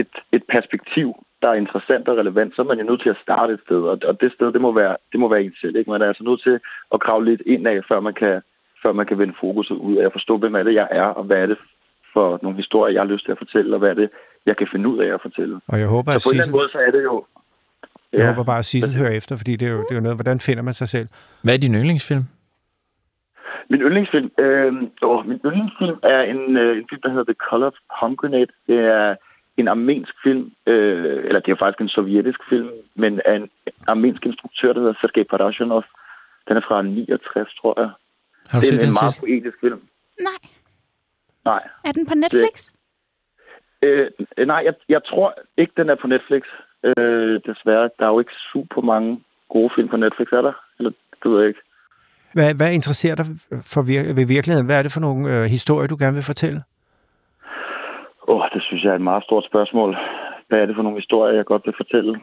et, 0.02 0.13
et 0.31 0.44
perspektiv, 0.56 1.07
der 1.42 1.50
er 1.50 1.54
interessant 1.54 2.07
og 2.07 2.18
relevant, 2.18 2.56
så 2.56 2.62
er 2.62 2.66
man 2.66 2.80
jo 2.80 2.86
nødt 2.86 3.02
til 3.02 3.10
at 3.10 3.22
starte 3.22 3.54
et 3.54 3.60
sted. 3.66 3.81
Og, 3.92 3.98
og 4.10 4.22
det 4.22 4.31
sted, 4.31 4.54
det 4.54 4.62
må 4.62 4.72
være, 4.72 4.96
det 5.12 5.19
må 5.19 5.28
være 5.30 5.44
en 5.44 5.54
selv. 5.62 5.75
Ikke? 5.75 5.92
Man 5.92 6.02
er 6.02 6.07
altså 6.07 6.24
nødt 6.24 6.42
til 6.44 6.60
at 6.94 7.00
grave 7.00 7.25
lidt 7.25 7.42
ind 7.46 7.68
af, 7.68 7.78
før 7.90 8.00
man 8.00 8.13
kan, 8.13 8.42
før 8.84 8.92
man 8.94 9.06
kan 9.06 9.18
vende 9.18 9.34
fokuset 9.40 9.75
ud 9.75 9.96
af 9.96 10.06
at 10.06 10.12
forstå, 10.12 10.38
hvem 10.38 10.56
er 10.56 10.63
det, 10.63 10.74
jeg 10.74 10.88
er, 10.92 11.04
og 11.04 11.24
hvad 11.24 11.38
er 11.38 11.46
det 11.46 11.57
for 12.13 12.40
nogle 12.44 12.57
historier, 12.57 12.94
jeg 12.94 13.02
har 13.02 13.07
lyst 13.13 13.25
til 13.25 13.31
at 13.31 13.38
fortælle, 13.38 13.75
og 13.75 13.80
hvad 13.80 13.90
er 13.90 13.94
det, 13.94 14.10
jeg 14.46 14.57
kan 14.57 14.68
finde 14.72 14.90
ud 14.90 15.00
af 15.00 15.13
at 15.13 15.22
fortælle. 15.22 15.60
Og 15.68 15.80
jeg 15.80 15.88
håber, 15.88 16.12
at 16.12 16.22
Så 16.22 16.30
på 16.30 16.31
en 16.31 16.36
eller 16.36 16.44
Sissel, 16.44 16.54
anden 16.54 16.60
måde, 16.60 16.69
så 16.72 16.80
er 16.88 16.92
det 16.92 17.04
jo... 17.04 17.25
jeg 18.13 18.28
håber 18.28 18.44
bare, 18.44 18.57
at 18.57 18.66
Sissel 18.66 18.94
hører 19.00 19.12
efter, 19.12 19.38
fordi 19.38 19.56
det 19.56 19.68
er, 19.68 19.72
jo, 19.72 19.78
det 19.78 19.92
er 19.92 19.96
jo 19.96 20.02
noget, 20.02 20.18
hvordan 20.18 20.40
finder 20.40 20.63
man 20.63 20.74
sig 20.74 20.88
selv? 20.88 21.07
Hvad 21.44 21.54
er 21.54 21.57
din 21.57 21.75
yndlingsfilm? 21.75 22.24
Min 23.69 23.81
yndlingsfilm, 23.81 24.31
øh, 24.39 24.73
åh, 25.01 25.27
min 25.27 25.39
yndlingsfilm 25.45 26.00
er 26.03 26.21
en, 26.21 26.57
øh, 26.57 26.77
en 26.77 26.85
film, 26.89 27.01
der 27.01 27.09
hedder 27.09 27.23
The 27.23 27.33
Color 27.50 27.67
of 27.67 27.73
Pomegranate. 28.00 28.53
Det 28.67 28.79
er 28.79 29.15
en 29.57 29.67
armensk 29.67 30.13
film, 30.23 30.51
øh, 30.65 31.25
eller 31.25 31.39
det 31.39 31.51
er 31.51 31.56
faktisk 31.56 31.81
en 31.81 31.89
sovjetisk 31.89 32.39
film, 32.50 32.69
men 32.95 33.21
af 33.25 33.35
en 33.35 33.50
armensk 33.88 34.25
instruktør, 34.25 34.73
der 34.73 34.79
hedder 34.79 34.94
Sergej 35.01 35.23
Parashanov. 35.23 35.83
Den 36.47 36.57
er 36.57 36.62
fra 36.62 36.81
69, 36.81 37.53
tror 37.62 37.79
jeg. 37.79 37.89
Har 38.47 38.59
du 38.59 38.65
det 38.65 38.67
er 38.67 38.67
set 38.67 38.73
en, 38.73 38.79
den 38.79 38.89
en 38.89 38.95
meget 39.01 39.17
poetisk 39.19 39.57
film. 39.59 39.81
Nej. 40.19 40.50
Nej, 41.45 41.68
Er 41.83 41.91
den 41.91 42.06
på 42.07 42.13
Netflix? 42.15 42.73
øh, 43.81 44.11
nej 44.47 44.61
jeg, 44.65 44.73
jeg 44.89 45.03
tror 45.03 45.33
ikke, 45.57 45.73
den 45.77 45.89
er 45.89 45.95
på 45.95 46.07
Netflix. 46.07 46.44
Øh, 46.83 47.39
desværre, 47.45 47.89
der 48.00 48.06
er 48.06 48.09
jo 48.09 48.19
ikke 48.19 48.33
super 48.53 48.81
mange 48.81 49.23
gode 49.50 49.69
film 49.75 49.88
på 49.88 49.97
Netflix, 49.97 50.27
er 50.31 50.41
der? 50.41 50.53
Eller, 50.79 50.91
det 51.23 51.31
ved 51.31 51.39
jeg 51.39 51.47
ikke. 51.47 51.59
Hvad, 52.35 52.53
hvad 52.55 52.73
interesserer 52.73 53.15
dig 53.15 53.25
for 53.73 53.81
vir- 53.81 54.13
ved 54.17 54.25
virkeligheden? 54.35 54.65
Hvad 54.65 54.77
er 54.77 54.83
det 54.83 54.91
for 54.91 54.99
nogle 54.99 55.21
øh, 55.33 55.43
historier, 55.43 55.87
du 55.87 55.97
gerne 55.99 56.13
vil 56.13 56.23
fortælle? 56.23 56.63
Åh, 58.27 58.35
oh, 58.35 58.47
det 58.53 58.61
synes 58.63 58.83
jeg 58.83 58.91
er 58.91 58.95
et 58.95 59.09
meget 59.11 59.23
stort 59.23 59.45
spørgsmål. 59.45 59.97
Hvad 60.47 60.59
er 60.59 60.65
det 60.65 60.75
for 60.75 60.83
nogle 60.83 60.97
historier, 60.97 61.35
jeg 61.35 61.45
godt 61.45 61.65
vil 61.65 61.73
fortælle? 61.77 62.19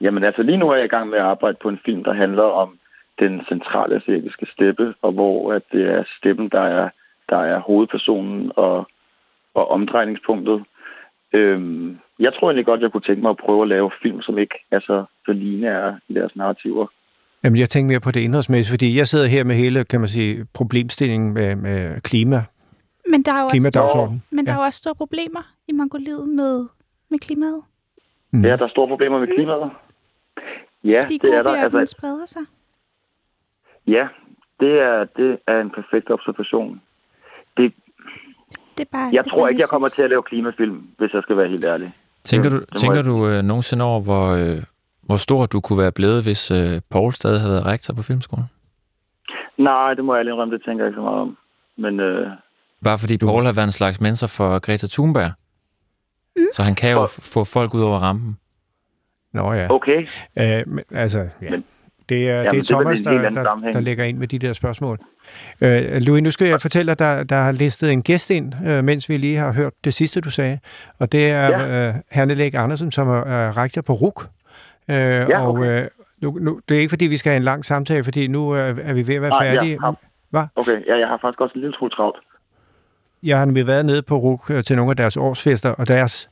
Jamen 0.00 0.24
altså, 0.24 0.42
lige 0.42 0.56
nu 0.56 0.70
er 0.70 0.76
jeg 0.76 0.84
i 0.84 0.94
gang 0.96 1.08
med 1.10 1.18
at 1.18 1.24
arbejde 1.24 1.58
på 1.62 1.68
en 1.68 1.80
film, 1.84 2.04
der 2.04 2.12
handler 2.12 2.42
om 2.42 2.78
den 3.18 3.44
centrale 3.48 3.96
asiatiske 3.96 4.46
steppe, 4.52 4.94
og 5.02 5.12
hvor 5.12 5.52
at 5.52 5.62
det 5.72 5.84
er 5.96 6.04
steppen, 6.18 6.48
der 6.48 6.60
er, 6.60 6.88
der 7.28 7.38
er 7.38 7.58
hovedpersonen 7.58 8.52
og, 8.56 8.88
og 9.54 9.70
omdrejningspunktet. 9.70 10.64
Øhm, 11.32 11.98
jeg 12.18 12.34
tror 12.34 12.48
egentlig 12.48 12.66
godt, 12.66 12.80
jeg 12.80 12.92
kunne 12.92 13.08
tænke 13.08 13.22
mig 13.22 13.30
at 13.30 13.42
prøve 13.44 13.62
at 13.62 13.68
lave 13.68 13.90
film, 14.02 14.22
som 14.22 14.38
ikke 14.38 14.54
er 14.70 14.80
så, 14.80 15.04
så 15.26 15.32
lineære 15.32 16.00
i 16.08 16.14
deres 16.14 16.36
narrativer. 16.36 16.86
Jamen, 17.44 17.58
jeg 17.58 17.68
tænker 17.68 17.88
mere 17.88 18.00
på 18.00 18.10
det 18.10 18.20
indholdsmæssige, 18.20 18.72
fordi 18.72 18.98
jeg 18.98 19.08
sidder 19.08 19.26
her 19.26 19.44
med 19.44 19.56
hele, 19.56 19.84
kan 19.84 20.00
man 20.00 20.08
sige, 20.08 20.44
problemstillingen 20.54 21.32
med, 21.34 21.56
med 21.56 22.00
klima, 22.00 22.44
Men 23.10 23.22
der 23.22 23.32
er 23.32 23.38
jo 23.38 23.44
også, 23.44 23.52
klimadagsordenen. 23.54 24.22
men 24.30 24.46
der 24.46 24.52
Ja. 24.52 24.58
er 24.58 24.62
også 24.64 24.78
store 24.78 24.94
problemer 24.94 25.42
i 25.68 25.72
Mongoliet 25.72 26.28
med, 26.28 26.66
med 27.10 27.18
klimaet. 27.18 27.62
Mm. 28.30 28.44
Ja, 28.44 28.56
der 28.56 28.64
er 28.64 28.68
store 28.68 28.88
problemer 28.88 29.18
med 29.18 29.28
klimaet. 29.36 29.70
Ja, 30.84 31.00
Fordi 31.02 31.18
det 31.18 31.34
er 31.34 31.42
der. 31.42 31.56
altså... 31.56 31.78
Altså, 31.78 31.96
spreder 31.98 32.26
sig. 32.26 32.42
ja, 33.86 34.08
det 34.60 34.72
er, 34.80 35.04
det 35.16 35.38
er 35.46 35.60
en 35.60 35.70
perfekt 35.70 36.10
observation. 36.10 36.80
Det, 37.56 37.72
Det 38.78 38.84
er 38.84 38.88
bare, 38.92 39.10
Jeg 39.12 39.24
det 39.24 39.32
tror 39.32 39.38
bare 39.42 39.50
ikke, 39.50 39.60
jeg 39.60 39.68
kommer 39.68 39.88
til 39.88 40.02
at 40.02 40.10
lave 40.10 40.22
klimafilm, 40.22 40.86
hvis 40.98 41.12
jeg 41.14 41.22
skal 41.22 41.36
være 41.36 41.48
helt 41.48 41.64
ærlig. 41.64 41.92
Tænker 42.24 42.50
du, 42.50 42.58
det 42.60 42.68
tænker 42.76 42.96
jeg- 42.96 43.04
du 43.04 43.28
øh, 43.28 43.42
nogensinde 43.42 43.84
over, 43.84 44.00
hvor, 44.00 44.26
øh, 44.28 44.62
hvor 45.08 45.16
stor 45.16 45.46
du 45.46 45.60
kunne 45.60 45.78
være 45.78 45.92
blevet, 45.92 46.22
hvis 46.22 46.50
øh, 46.50 46.80
Paul 46.90 47.12
stadig 47.12 47.40
havde 47.40 47.52
været 47.52 47.66
rektor 47.66 47.94
på 47.94 48.02
filmskolen? 48.02 48.44
Nej, 49.58 49.94
det 49.94 50.04
må 50.04 50.14
jeg 50.14 50.24
lige 50.24 50.32
indrømme, 50.34 50.54
det 50.54 50.62
tænker 50.64 50.84
jeg 50.84 50.88
ikke 50.90 50.96
så 50.96 51.02
meget 51.02 51.20
om. 51.20 51.36
Men 51.78 52.00
øh, 52.00 52.28
Bare 52.84 52.98
fordi 52.98 53.16
Paul 53.18 53.44
har 53.44 53.52
været 53.52 53.66
en 53.66 53.72
slags 53.72 54.00
mentor 54.00 54.26
for 54.26 54.58
Greta 54.58 54.86
Thunberg. 54.90 55.30
Mm. 56.36 56.42
Så 56.54 56.62
han 56.62 56.74
kan 56.74 56.90
jo 56.90 57.04
f- 57.04 57.18
få 57.32 57.44
folk 57.44 57.74
ud 57.74 57.80
over 57.82 57.98
rampen. 57.98 58.38
Nå 59.32 59.52
ja. 59.52 59.66
okay, 59.70 60.06
Øh, 60.38 60.62
men, 60.66 60.84
altså, 60.94 61.18
ja. 61.42 61.50
Men- 61.50 61.64
det 62.08 62.30
er, 62.30 62.42
Jamen, 62.42 62.60
det 62.60 62.68
det 62.68 62.74
er 62.74 62.76
er 62.76 62.80
Thomas, 62.82 63.00
en 63.00 63.08
helt 63.12 63.22
der, 63.22 63.30
der, 63.44 63.72
der 63.72 63.80
lægger 63.80 64.04
ind 64.04 64.18
med 64.18 64.28
de 64.28 64.38
der 64.38 64.52
spørgsmål. 64.52 64.98
Øh, 65.60 65.96
Louis, 66.00 66.22
nu 66.22 66.30
skal 66.30 66.46
jeg 66.48 66.60
fortælle 66.60 66.90
dig, 66.90 66.98
der, 66.98 67.22
der 67.24 67.36
har 67.36 67.52
listet 67.52 67.92
en 67.92 68.02
gæst 68.02 68.30
ind, 68.30 68.52
øh, 68.66 68.84
mens 68.84 69.08
vi 69.08 69.16
lige 69.16 69.36
har 69.36 69.52
hørt 69.52 69.72
det 69.84 69.94
sidste, 69.94 70.20
du 70.20 70.30
sagde. 70.30 70.58
Og 70.98 71.12
det 71.12 71.30
er 71.30 71.48
ja. 71.48 71.88
øh, 71.88 71.94
Herne 72.10 72.34
Læg 72.34 72.54
Andersen, 72.54 72.92
som 72.92 73.08
er 73.08 73.18
øh, 73.20 73.56
rektor 73.56 73.82
på 73.82 73.92
RUK. 73.92 74.28
Øh, 74.90 74.96
Ja, 74.96 75.40
og 75.40 75.48
okay. 75.48 75.82
øh, 75.82 75.88
nu, 76.22 76.38
nu, 76.40 76.60
det 76.68 76.76
er 76.76 76.80
ikke, 76.80 76.90
fordi 76.90 77.04
vi 77.06 77.16
skal 77.16 77.30
have 77.30 77.36
en 77.36 77.42
lang 77.42 77.64
samtale, 77.64 78.04
fordi 78.04 78.26
nu 78.26 78.56
øh, 78.56 78.78
er 78.82 78.92
vi 78.92 79.06
ved 79.06 79.14
at 79.14 79.22
være 79.22 79.30
Nej, 79.30 79.44
ja, 79.46 79.52
færdige. 79.54 79.78
ja. 79.86 79.90
Hvad? 80.30 80.42
okay. 80.56 80.86
Ja, 80.86 80.98
jeg 80.98 81.08
har 81.08 81.18
faktisk 81.20 81.40
også 81.40 81.52
en 81.54 81.60
lille 81.60 81.74
smule 81.76 81.90
travlt. 81.90 82.16
Jeg 83.22 83.38
har 83.38 83.44
nemlig 83.44 83.66
været 83.66 83.86
nede 83.86 84.02
på 84.02 84.16
RUK 84.16 84.50
øh, 84.50 84.64
til 84.64 84.76
nogle 84.76 84.90
af 84.90 84.96
deres 84.96 85.16
årsfester, 85.16 85.70
og 85.70 85.88
deres 85.88 86.30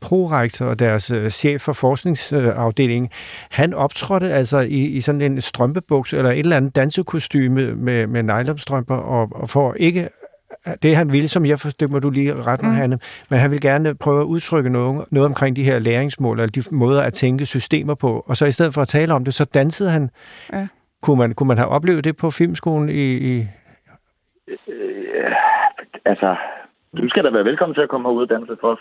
prorektor 0.00 0.66
og 0.66 0.78
deres 0.78 1.10
øh, 1.10 1.30
chef 1.30 1.60
for 1.62 1.72
forskningsafdelingen, 1.72 3.10
han 3.50 3.74
optrådte 3.74 4.26
altså 4.32 4.58
i, 4.58 4.84
i 4.96 5.00
sådan 5.00 5.20
en 5.20 5.40
strømpebuks 5.40 6.12
eller 6.12 6.30
et 6.30 6.38
eller 6.38 6.56
andet 6.56 6.76
dansekostyme 6.76 7.74
med, 7.74 8.06
med 8.06 8.22
nylonstrømper, 8.22 8.96
og, 8.96 9.28
og 9.34 9.50
for 9.50 9.74
ikke 9.74 10.08
det 10.82 10.96
han 10.96 11.12
ville, 11.12 11.28
som 11.28 11.46
jeg 11.46 11.60
forstår, 11.60 11.86
må 11.86 11.98
du 11.98 12.10
lige 12.10 12.34
ret 12.34 12.62
mig, 12.62 12.70
mm. 12.70 12.76
Hanne, 12.76 12.98
men 13.30 13.38
han 13.38 13.50
vil 13.50 13.60
gerne 13.60 13.94
prøve 13.94 14.20
at 14.20 14.24
udtrykke 14.24 14.70
noget, 14.70 15.04
noget 15.10 15.26
omkring 15.26 15.56
de 15.56 15.64
her 15.64 15.78
læringsmål, 15.78 16.40
eller 16.40 16.50
de 16.50 16.62
måder 16.70 17.02
at 17.02 17.12
tænke 17.12 17.46
systemer 17.46 17.94
på, 17.94 18.24
og 18.26 18.36
så 18.36 18.46
i 18.46 18.50
stedet 18.50 18.74
for 18.74 18.82
at 18.82 18.88
tale 18.88 19.14
om 19.14 19.24
det, 19.24 19.34
så 19.34 19.44
dansede 19.44 19.90
han. 19.90 20.10
Ja. 20.52 20.66
Kunne, 21.02 21.18
man, 21.18 21.34
kunne 21.34 21.48
man 21.48 21.58
have 21.58 21.68
oplevet 21.68 22.04
det 22.04 22.16
på 22.16 22.30
filmskolen 22.30 22.88
i... 22.88 23.12
i... 23.12 23.48
Øh, 24.68 25.32
altså, 26.04 26.36
du 26.96 27.08
skal 27.08 27.24
da 27.24 27.30
være 27.30 27.44
velkommen 27.44 27.74
til 27.74 27.82
at 27.82 27.88
komme 27.88 28.08
herud 28.08 28.22
og 28.22 28.28
danse 28.28 28.56
for 28.60 28.72
os. 28.72 28.78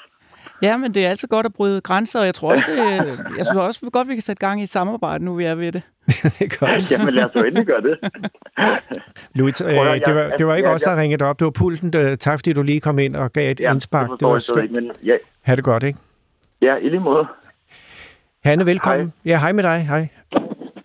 Ja, 0.61 0.77
men 0.77 0.93
det 0.93 1.05
er 1.05 1.09
altid 1.09 1.27
godt 1.27 1.45
at 1.45 1.53
bryde 1.53 1.81
grænser, 1.81 2.19
og 2.19 2.25
jeg 2.25 2.35
tror 2.35 2.51
også, 2.51 2.63
det, 2.67 2.77
jeg 3.37 3.45
synes 3.45 3.57
også 3.57 3.89
godt, 3.93 4.07
vi 4.07 4.13
kan 4.13 4.21
sætte 4.21 4.47
gang 4.47 4.59
i 4.59 4.63
et 4.63 4.69
samarbejde, 4.69 5.25
nu 5.25 5.35
vi 5.35 5.43
er 5.43 5.55
ved 5.55 5.71
det. 5.71 5.81
det 6.07 6.41
er 6.41 6.57
godt. 6.59 6.91
Jamen 6.91 7.13
lad 7.13 7.23
os 7.23 7.31
jo 7.35 7.43
endelig 7.43 7.65
gøre 7.65 7.81
det. 7.81 7.97
Louis, 9.35 9.61
øh, 9.61 9.67
det, 9.67 10.15
var, 10.15 10.31
det 10.37 10.47
var 10.47 10.55
ikke 10.55 10.69
os, 10.69 10.81
der 10.81 10.97
ringede 10.97 11.25
op. 11.25 11.39
Det 11.39 11.45
var 11.45 11.51
pulten. 11.51 12.17
Tak, 12.17 12.39
fordi 12.39 12.53
du 12.53 12.61
lige 12.61 12.79
kom 12.79 12.99
ind 12.99 13.15
og 13.15 13.33
gav 13.33 13.51
et 13.51 13.59
ja, 13.59 13.71
indspark. 13.71 14.09
Det, 14.09 14.19
det 14.19 14.27
var 14.27 14.39
skønt. 14.39 14.71
Men, 14.71 14.91
ja. 15.03 15.15
Ha' 15.41 15.55
det 15.55 15.63
godt, 15.63 15.83
ikke? 15.83 15.99
Ja, 16.61 16.75
i 16.75 16.89
lige 16.89 16.99
måde. 16.99 17.27
Hanne, 18.43 18.65
velkommen. 18.65 19.13
Hej. 19.23 19.33
Ja, 19.33 19.39
hej 19.39 19.51
med 19.51 19.63
dig. 19.63 19.87
Hej. 19.87 20.07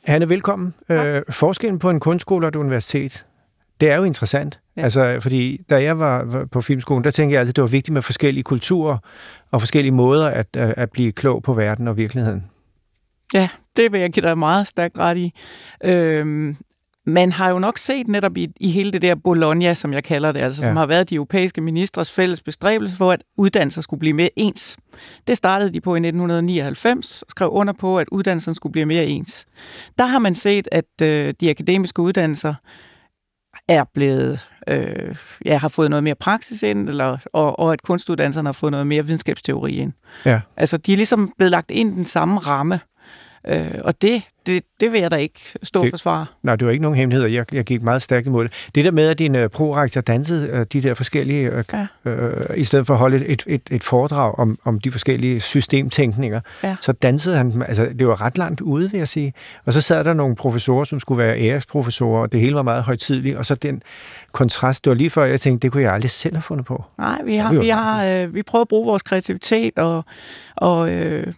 Hanne, 0.06 0.28
velkommen. 0.28 0.74
Øh, 0.90 1.22
forskellen 1.30 1.78
på 1.78 1.90
en 1.90 2.00
kunstskole 2.00 2.46
og 2.46 2.48
et 2.48 2.56
universitet, 2.56 3.26
det 3.80 3.90
er 3.90 3.96
jo 3.96 4.02
interessant. 4.02 4.60
Ja. 4.76 4.82
Altså, 4.82 5.18
fordi 5.20 5.60
da 5.70 5.82
jeg 5.82 5.98
var 5.98 6.46
på 6.52 6.60
filmskolen, 6.60 7.04
der 7.04 7.10
tænkte 7.10 7.32
jeg 7.32 7.40
altid, 7.40 7.52
at 7.52 7.56
det 7.56 7.62
var 7.62 7.68
vigtigt 7.68 7.92
med 7.92 8.02
forskellige 8.02 8.44
kulturer 8.44 8.98
og 9.50 9.60
forskellige 9.60 9.92
måder 9.92 10.28
at, 10.28 10.56
at 10.56 10.90
blive 10.90 11.12
klog 11.12 11.42
på 11.42 11.54
verden 11.54 11.88
og 11.88 11.96
virkeligheden. 11.96 12.44
Ja, 13.34 13.48
det 13.76 13.92
vil 13.92 14.00
jeg 14.00 14.10
give 14.10 14.26
dig 14.26 14.38
meget 14.38 14.66
stærkt 14.66 14.98
ret 14.98 15.16
i. 15.16 15.32
Øhm, 15.84 16.56
man 17.06 17.32
har 17.32 17.50
jo 17.50 17.58
nok 17.58 17.78
set 17.78 18.08
netop 18.08 18.36
i, 18.36 18.48
i 18.60 18.70
hele 18.70 18.92
det 18.92 19.02
der 19.02 19.14
Bologna, 19.14 19.74
som 19.74 19.92
jeg 19.92 20.04
kalder 20.04 20.32
det, 20.32 20.40
altså 20.40 20.62
ja. 20.62 20.68
som 20.68 20.76
har 20.76 20.86
været 20.86 21.10
de 21.10 21.14
europæiske 21.14 21.60
ministres 21.60 22.10
fælles 22.10 22.42
bestræbelse 22.42 22.96
for, 22.96 23.12
at 23.12 23.22
uddannelser 23.36 23.82
skulle 23.82 24.00
blive 24.00 24.12
mere 24.12 24.30
ens. 24.36 24.76
Det 25.26 25.36
startede 25.36 25.72
de 25.72 25.80
på 25.80 25.94
i 25.94 25.98
1999 25.98 27.22
og 27.22 27.30
skrev 27.30 27.50
under 27.50 27.72
på, 27.72 27.98
at 27.98 28.08
uddannelserne 28.12 28.54
skulle 28.54 28.72
blive 28.72 28.86
mere 28.86 29.06
ens. 29.06 29.46
Der 29.98 30.06
har 30.06 30.18
man 30.18 30.34
set, 30.34 30.68
at 30.72 31.02
øh, 31.02 31.34
de 31.40 31.50
akademiske 31.50 32.02
uddannelser 32.02 32.54
er 33.70 33.84
blevet, 33.94 34.48
øh, 34.68 35.16
ja, 35.44 35.56
har 35.56 35.68
fået 35.68 35.90
noget 35.90 36.04
mere 36.04 36.14
praksis 36.14 36.62
ind, 36.62 36.88
eller, 36.88 37.18
og, 37.32 37.58
og 37.58 37.72
at 37.72 37.82
kunstuddannelserne 37.82 38.48
har 38.48 38.52
fået 38.52 38.70
noget 38.70 38.86
mere 38.86 39.06
videnskabsteori 39.06 39.72
ind. 39.72 39.92
Ja. 40.24 40.40
Altså, 40.56 40.76
de 40.76 40.92
er 40.92 40.96
ligesom 40.96 41.32
blevet 41.36 41.50
lagt 41.50 41.70
ind 41.70 41.92
i 41.92 41.96
den 41.96 42.06
samme 42.06 42.38
ramme. 42.38 42.80
Øh, 43.48 43.70
og 43.84 44.02
det, 44.02 44.22
det, 44.46 44.62
det 44.80 44.92
vil 44.92 45.00
jeg 45.00 45.10
da 45.10 45.16
ikke 45.16 45.40
stå 45.62 45.82
det, 45.82 45.90
for 45.90 45.96
svar. 45.96 46.32
Nej, 46.42 46.56
det 46.56 46.66
var 46.66 46.72
ikke 46.72 46.82
nogen 46.82 46.96
hemmelighed, 46.96 47.28
jeg, 47.28 47.54
jeg 47.54 47.64
gik 47.64 47.82
meget 47.82 48.02
stærkt 48.02 48.26
imod 48.26 48.44
det. 48.44 48.52
Det 48.74 48.84
der 48.84 48.90
med, 48.90 49.08
at 49.08 49.18
din 49.18 49.34
uh, 49.34 49.46
prorektor 49.46 50.00
dansede 50.00 50.52
uh, 50.52 50.58
de 50.58 50.88
der 50.88 50.94
forskellige, 50.94 51.56
uh, 51.56 51.62
ja. 51.72 51.86
uh, 52.04 52.58
i 52.58 52.64
stedet 52.64 52.86
for 52.86 52.94
at 52.94 52.98
holde 52.98 53.26
et, 53.26 53.44
et, 53.46 53.62
et 53.70 53.84
foredrag 53.84 54.38
om, 54.38 54.58
om 54.64 54.80
de 54.80 54.90
forskellige 54.90 55.40
systemtænkninger, 55.40 56.40
ja. 56.62 56.76
så 56.80 56.92
dansede 56.92 57.36
han, 57.36 57.62
altså 57.68 57.88
det 57.98 58.08
var 58.08 58.20
ret 58.20 58.38
langt 58.38 58.60
ude, 58.60 58.90
vil 58.90 58.98
jeg 58.98 59.08
sige. 59.08 59.32
Og 59.64 59.72
så 59.72 59.80
sad 59.80 60.04
der 60.04 60.14
nogle 60.14 60.36
professorer, 60.36 60.84
som 60.84 61.00
skulle 61.00 61.18
være 61.18 61.40
æresprofessorer, 61.40 62.22
og 62.22 62.32
det 62.32 62.40
hele 62.40 62.54
var 62.54 62.62
meget 62.62 62.82
højtidligt, 62.82 63.36
og 63.36 63.46
så 63.46 63.54
den 63.54 63.82
kontrast, 64.32 64.84
det 64.84 64.90
var 64.90 64.96
lige 64.96 65.10
før, 65.10 65.24
jeg 65.24 65.40
tænkte, 65.40 65.62
det 65.66 65.72
kunne 65.72 65.82
jeg 65.82 65.92
aldrig 65.92 66.10
selv 66.10 66.34
have 66.34 66.42
fundet 66.42 66.66
på. 66.66 66.84
Nej, 66.98 67.22
vi 67.24 67.36
har, 67.36 67.52
vi, 67.52 67.68
har 67.68 68.04
øh, 68.04 68.34
vi 68.34 68.42
prøver 68.42 68.62
at 68.62 68.68
bruge 68.68 68.86
vores 68.86 69.02
kreativitet 69.02 69.78
og, 69.78 70.04
og 70.56 70.90
øh, 70.90 71.32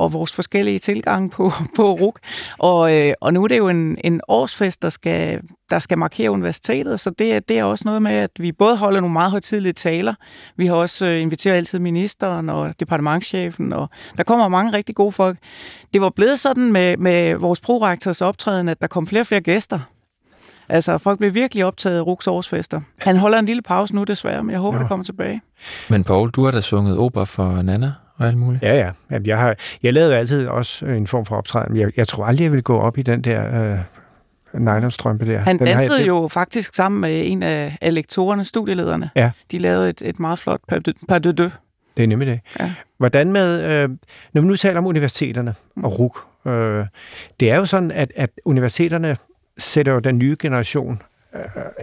og 0.00 0.12
vores 0.12 0.32
forskellige 0.32 0.78
tilgange 0.78 1.30
på, 1.30 1.52
på 1.76 1.92
RUK. 1.92 2.18
Og, 2.58 2.92
øh, 2.94 3.14
og 3.20 3.32
nu 3.32 3.44
er 3.44 3.48
det 3.48 3.58
jo 3.58 3.68
en, 3.68 3.98
en 4.04 4.20
årsfest, 4.28 4.82
der 4.82 4.90
skal, 4.90 5.40
der 5.70 5.78
skal 5.78 5.98
markere 5.98 6.30
universitetet, 6.30 7.00
så 7.00 7.10
det, 7.10 7.48
det 7.48 7.58
er 7.58 7.64
også 7.64 7.82
noget 7.84 8.02
med, 8.02 8.12
at 8.12 8.30
vi 8.38 8.52
både 8.52 8.76
holder 8.76 9.00
nogle 9.00 9.12
meget 9.12 9.30
højtidlige 9.30 9.72
taler, 9.72 10.14
vi 10.56 10.66
har 10.66 10.74
også 10.74 11.06
øh, 11.06 11.20
inviteret 11.20 11.56
altid 11.56 11.78
ministeren 11.78 12.48
og 12.48 12.80
departementschefen, 12.80 13.72
og 13.72 13.88
der 14.16 14.22
kommer 14.22 14.48
mange 14.48 14.72
rigtig 14.72 14.94
gode 14.94 15.12
folk. 15.12 15.38
Det 15.92 16.00
var 16.00 16.10
blevet 16.10 16.38
sådan 16.38 16.72
med, 16.72 16.96
med 16.96 17.34
vores 17.34 17.60
prorektors 17.60 18.20
optræden, 18.20 18.68
at 18.68 18.80
der 18.80 18.86
kom 18.86 19.06
flere 19.06 19.22
og 19.22 19.26
flere 19.26 19.40
gæster. 19.40 19.78
Altså, 20.68 20.98
folk 20.98 21.18
blev 21.18 21.34
virkelig 21.34 21.64
optaget 21.64 21.98
af 21.98 22.06
Ruks 22.06 22.26
årsfester. 22.26 22.80
Han 22.98 23.16
holder 23.16 23.38
en 23.38 23.46
lille 23.46 23.62
pause 23.62 23.94
nu 23.94 24.04
desværre, 24.04 24.44
men 24.44 24.50
jeg 24.50 24.60
håber, 24.60 24.76
ja. 24.76 24.82
det 24.82 24.88
kommer 24.88 25.04
tilbage. 25.04 25.40
Men 25.88 26.04
Paul, 26.04 26.30
du 26.30 26.44
har 26.44 26.50
da 26.50 26.60
sunget 26.60 26.98
opera 26.98 27.24
for 27.24 27.62
Nana 27.62 27.92
og 28.20 28.26
alt 28.28 28.38
muligt. 28.38 28.62
Ja, 28.62 28.74
ja. 28.74 28.90
Jamen, 29.10 29.26
jeg, 29.26 29.38
har, 29.38 29.56
jeg 29.82 29.92
lavede 29.92 30.16
altid 30.16 30.46
også 30.46 30.86
en 30.86 31.06
form 31.06 31.26
for 31.26 31.36
optræden. 31.36 31.76
Jeg, 31.76 31.92
jeg 31.96 32.08
tror 32.08 32.24
aldrig, 32.24 32.44
jeg 32.44 32.52
ville 32.52 32.62
gå 32.62 32.78
op 32.78 32.98
i 32.98 33.02
den 33.02 33.22
der... 33.22 33.72
Øh, 33.72 33.78
nylonstrømpe 34.54 35.26
der. 35.26 35.38
Han 35.38 35.58
dansede 35.58 35.98
jeg... 35.98 36.08
jo 36.08 36.28
faktisk 36.28 36.74
sammen 36.74 37.00
med 37.00 37.22
en 37.26 37.42
af, 37.42 37.78
af 37.80 37.94
lektorerne, 37.94 38.44
studielederne. 38.44 39.10
Ja. 39.16 39.30
De 39.50 39.58
lavede 39.58 39.88
et, 39.88 40.02
et 40.04 40.20
meget 40.20 40.38
flot 40.38 40.60
pas 41.08 41.22
de 41.22 41.32
deux. 41.32 41.52
Det 41.96 42.02
er 42.02 42.06
nemlig 42.06 42.28
det. 42.28 42.40
Ja. 42.60 42.72
Hvordan 42.98 43.32
med, 43.32 43.82
øh, 43.82 43.88
når 44.32 44.42
vi 44.42 44.48
nu 44.48 44.56
taler 44.56 44.78
om 44.78 44.86
universiteterne 44.86 45.54
og 45.82 45.98
RUK, 45.98 46.18
øh, 46.46 46.86
det 47.40 47.50
er 47.50 47.56
jo 47.56 47.64
sådan, 47.64 47.90
at, 47.90 48.12
at 48.16 48.30
universiteterne 48.44 49.16
sætter 49.58 49.92
jo 49.92 49.98
den 49.98 50.18
nye 50.18 50.36
generation 50.38 50.92
Øh, 50.94 51.09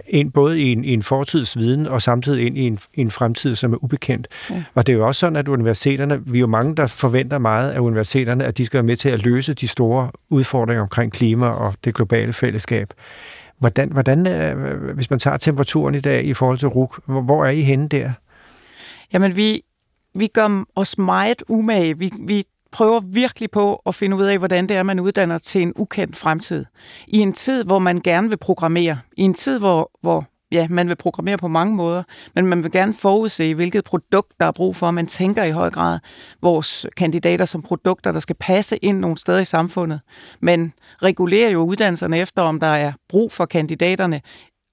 ind 0.06 0.32
både 0.32 0.60
i 0.60 0.72
en, 0.72 0.84
i 0.84 0.92
en 0.92 1.02
fortidsviden 1.02 1.86
og 1.86 2.02
samtidig 2.02 2.46
ind 2.46 2.58
i 2.58 2.66
en, 2.66 2.78
i 2.94 3.00
en 3.00 3.10
fremtid, 3.10 3.54
som 3.54 3.72
er 3.72 3.84
ubekendt. 3.84 4.28
Ja. 4.50 4.64
Og 4.74 4.86
det 4.86 4.92
er 4.92 4.96
jo 4.96 5.06
også 5.06 5.18
sådan, 5.18 5.36
at 5.36 5.48
universiteterne, 5.48 6.26
vi 6.26 6.38
er 6.38 6.40
jo 6.40 6.46
mange, 6.46 6.76
der 6.76 6.86
forventer 6.86 7.38
meget 7.38 7.70
af 7.70 7.80
universiteterne, 7.80 8.44
at 8.44 8.58
de 8.58 8.66
skal 8.66 8.78
være 8.78 8.86
med 8.86 8.96
til 8.96 9.08
at 9.08 9.22
løse 9.22 9.54
de 9.54 9.68
store 9.68 10.10
udfordringer 10.30 10.82
omkring 10.82 11.12
klima 11.12 11.46
og 11.46 11.74
det 11.84 11.94
globale 11.94 12.32
fællesskab. 12.32 12.88
Hvordan, 13.58 13.92
hvordan 13.92 14.26
øh, 14.26 14.94
hvis 14.94 15.10
man 15.10 15.18
tager 15.18 15.36
temperaturen 15.36 15.94
i 15.94 16.00
dag 16.00 16.24
i 16.24 16.34
forhold 16.34 16.58
til 16.58 16.68
RUK, 16.68 17.00
hvor, 17.06 17.20
hvor 17.20 17.44
er 17.44 17.50
I 17.50 17.60
henne 17.60 17.88
der? 17.88 18.12
Jamen, 19.12 19.36
vi, 19.36 19.62
vi 20.14 20.26
gør 20.26 20.64
os 20.76 20.98
meget 20.98 21.42
umage. 21.48 21.98
Vi, 21.98 22.12
vi 22.20 22.44
prøver 22.72 23.00
virkelig 23.00 23.50
på 23.50 23.82
at 23.86 23.94
finde 23.94 24.16
ud 24.16 24.24
af, 24.24 24.38
hvordan 24.38 24.66
det 24.68 24.76
er, 24.76 24.82
man 24.82 25.00
uddanner 25.00 25.38
til 25.38 25.62
en 25.62 25.72
ukendt 25.76 26.16
fremtid. 26.16 26.64
I 27.08 27.18
en 27.18 27.32
tid, 27.32 27.64
hvor 27.64 27.78
man 27.78 28.00
gerne 28.00 28.28
vil 28.28 28.36
programmere. 28.36 28.98
I 29.16 29.22
en 29.22 29.34
tid, 29.34 29.58
hvor, 29.58 29.90
hvor 30.00 30.24
ja, 30.52 30.66
man 30.70 30.88
vil 30.88 30.96
programmere 30.96 31.38
på 31.38 31.48
mange 31.48 31.76
måder, 31.76 32.02
men 32.34 32.46
man 32.46 32.62
vil 32.62 32.72
gerne 32.72 32.94
forudse, 32.94 33.54
hvilket 33.54 33.84
produkt, 33.84 34.32
der 34.40 34.46
er 34.46 34.52
brug 34.52 34.76
for. 34.76 34.90
Man 34.90 35.06
tænker 35.06 35.44
i 35.44 35.50
høj 35.50 35.70
grad 35.70 35.98
vores 36.42 36.86
kandidater 36.96 37.44
som 37.44 37.62
produkter, 37.62 38.12
der 38.12 38.20
skal 38.20 38.36
passe 38.40 38.76
ind 38.76 38.98
nogle 38.98 39.18
steder 39.18 39.38
i 39.38 39.44
samfundet. 39.44 40.00
Men 40.40 40.72
regulerer 41.02 41.50
jo 41.50 41.60
uddannelserne 41.60 42.18
efter, 42.18 42.42
om 42.42 42.60
der 42.60 42.66
er 42.66 42.92
brug 43.08 43.32
for 43.32 43.46
kandidaterne 43.46 44.20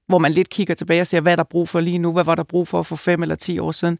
hvor 0.08 0.18
man 0.18 0.32
lidt 0.32 0.50
kigger 0.50 0.76
tilbage 0.76 1.02
og 1.02 1.08
ser, 1.08 1.22
hvad 1.22 1.38
der 1.38 1.44
brug 1.44 1.70
for 1.70 1.80
lige 1.80 1.98
nu, 1.98 2.12
hvad 2.12 2.24
var 2.24 2.36
der 2.36 2.44
brug 2.44 2.68
for 2.68 2.84
for 2.84 2.96
fem 2.96 3.22
eller 3.22 3.36
ti 3.36 3.60
år 3.60 3.72
siden. 3.72 4.00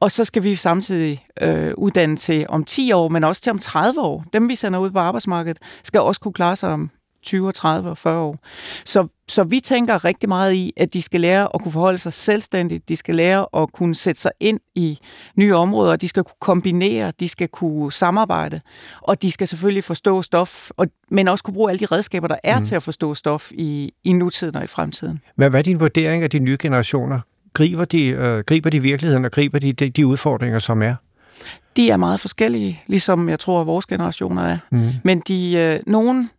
Og 0.00 0.12
så 0.12 0.24
skal 0.24 0.42
vi 0.42 0.54
samtidig 0.54 1.26
øh, 1.40 1.74
uddanne 1.76 2.16
til 2.16 2.46
om 2.48 2.64
10 2.64 2.92
år, 2.92 3.08
men 3.08 3.24
også 3.24 3.42
til 3.42 3.50
om 3.50 3.58
30 3.58 4.00
år. 4.00 4.24
Dem, 4.32 4.48
vi 4.48 4.56
sender 4.56 4.78
ud 4.78 4.90
på 4.90 4.98
arbejdsmarkedet, 4.98 5.58
skal 5.84 6.00
også 6.00 6.20
kunne 6.20 6.32
klare 6.32 6.56
sig 6.56 6.72
om 6.72 6.90
20, 7.26 7.52
30 7.52 7.90
og 7.90 7.98
40 7.98 8.18
år. 8.20 8.38
Så, 8.84 9.08
så 9.28 9.44
vi 9.44 9.60
tænker 9.60 10.04
rigtig 10.04 10.28
meget 10.28 10.54
i, 10.54 10.72
at 10.76 10.92
de 10.92 11.02
skal 11.02 11.20
lære 11.20 11.48
at 11.54 11.62
kunne 11.62 11.72
forholde 11.72 11.98
sig 11.98 12.12
selvstændigt, 12.12 12.88
de 12.88 12.96
skal 12.96 13.14
lære 13.14 13.46
at 13.62 13.72
kunne 13.72 13.94
sætte 13.94 14.20
sig 14.20 14.30
ind 14.40 14.60
i 14.74 14.98
nye 15.36 15.54
områder, 15.54 15.96
de 15.96 16.08
skal 16.08 16.24
kunne 16.24 16.40
kombinere, 16.40 17.12
de 17.20 17.28
skal 17.28 17.48
kunne 17.48 17.92
samarbejde, 17.92 18.60
og 19.02 19.22
de 19.22 19.30
skal 19.30 19.48
selvfølgelig 19.48 19.84
forstå 19.84 20.22
stof, 20.22 20.70
og, 20.76 20.86
men 21.10 21.28
også 21.28 21.44
kunne 21.44 21.54
bruge 21.54 21.70
alle 21.70 21.80
de 21.80 21.86
redskaber, 21.86 22.28
der 22.28 22.36
er 22.44 22.58
mm. 22.58 22.64
til 22.64 22.74
at 22.74 22.82
forstå 22.82 23.14
stof 23.14 23.52
i, 23.52 23.92
i 24.04 24.12
nutiden 24.12 24.56
og 24.56 24.64
i 24.64 24.66
fremtiden. 24.66 25.20
Hvad, 25.36 25.50
hvad 25.50 25.60
er 25.60 25.64
din 25.64 25.80
vurdering 25.80 26.22
af 26.22 26.30
de 26.30 26.38
nye 26.38 26.56
generationer? 26.60 27.20
Griber 27.52 27.84
de, 27.84 28.06
øh, 28.06 28.44
griber 28.46 28.70
de 28.70 28.80
virkeligheden, 28.80 29.24
og 29.24 29.32
griber 29.32 29.58
de, 29.58 29.72
de, 29.72 29.90
de 29.90 30.06
udfordringer, 30.06 30.58
som 30.58 30.82
er? 30.82 30.94
De 31.76 31.90
er 31.90 31.96
meget 31.96 32.20
forskellige, 32.20 32.82
ligesom 32.86 33.28
jeg 33.28 33.38
tror, 33.38 33.60
at 33.60 33.66
vores 33.66 33.86
generationer 33.86 34.42
er. 34.42 34.58
Mm. 34.70 34.90
Men 35.04 35.22
de, 35.28 35.52
øh, 35.52 35.80
nogen 35.86 36.30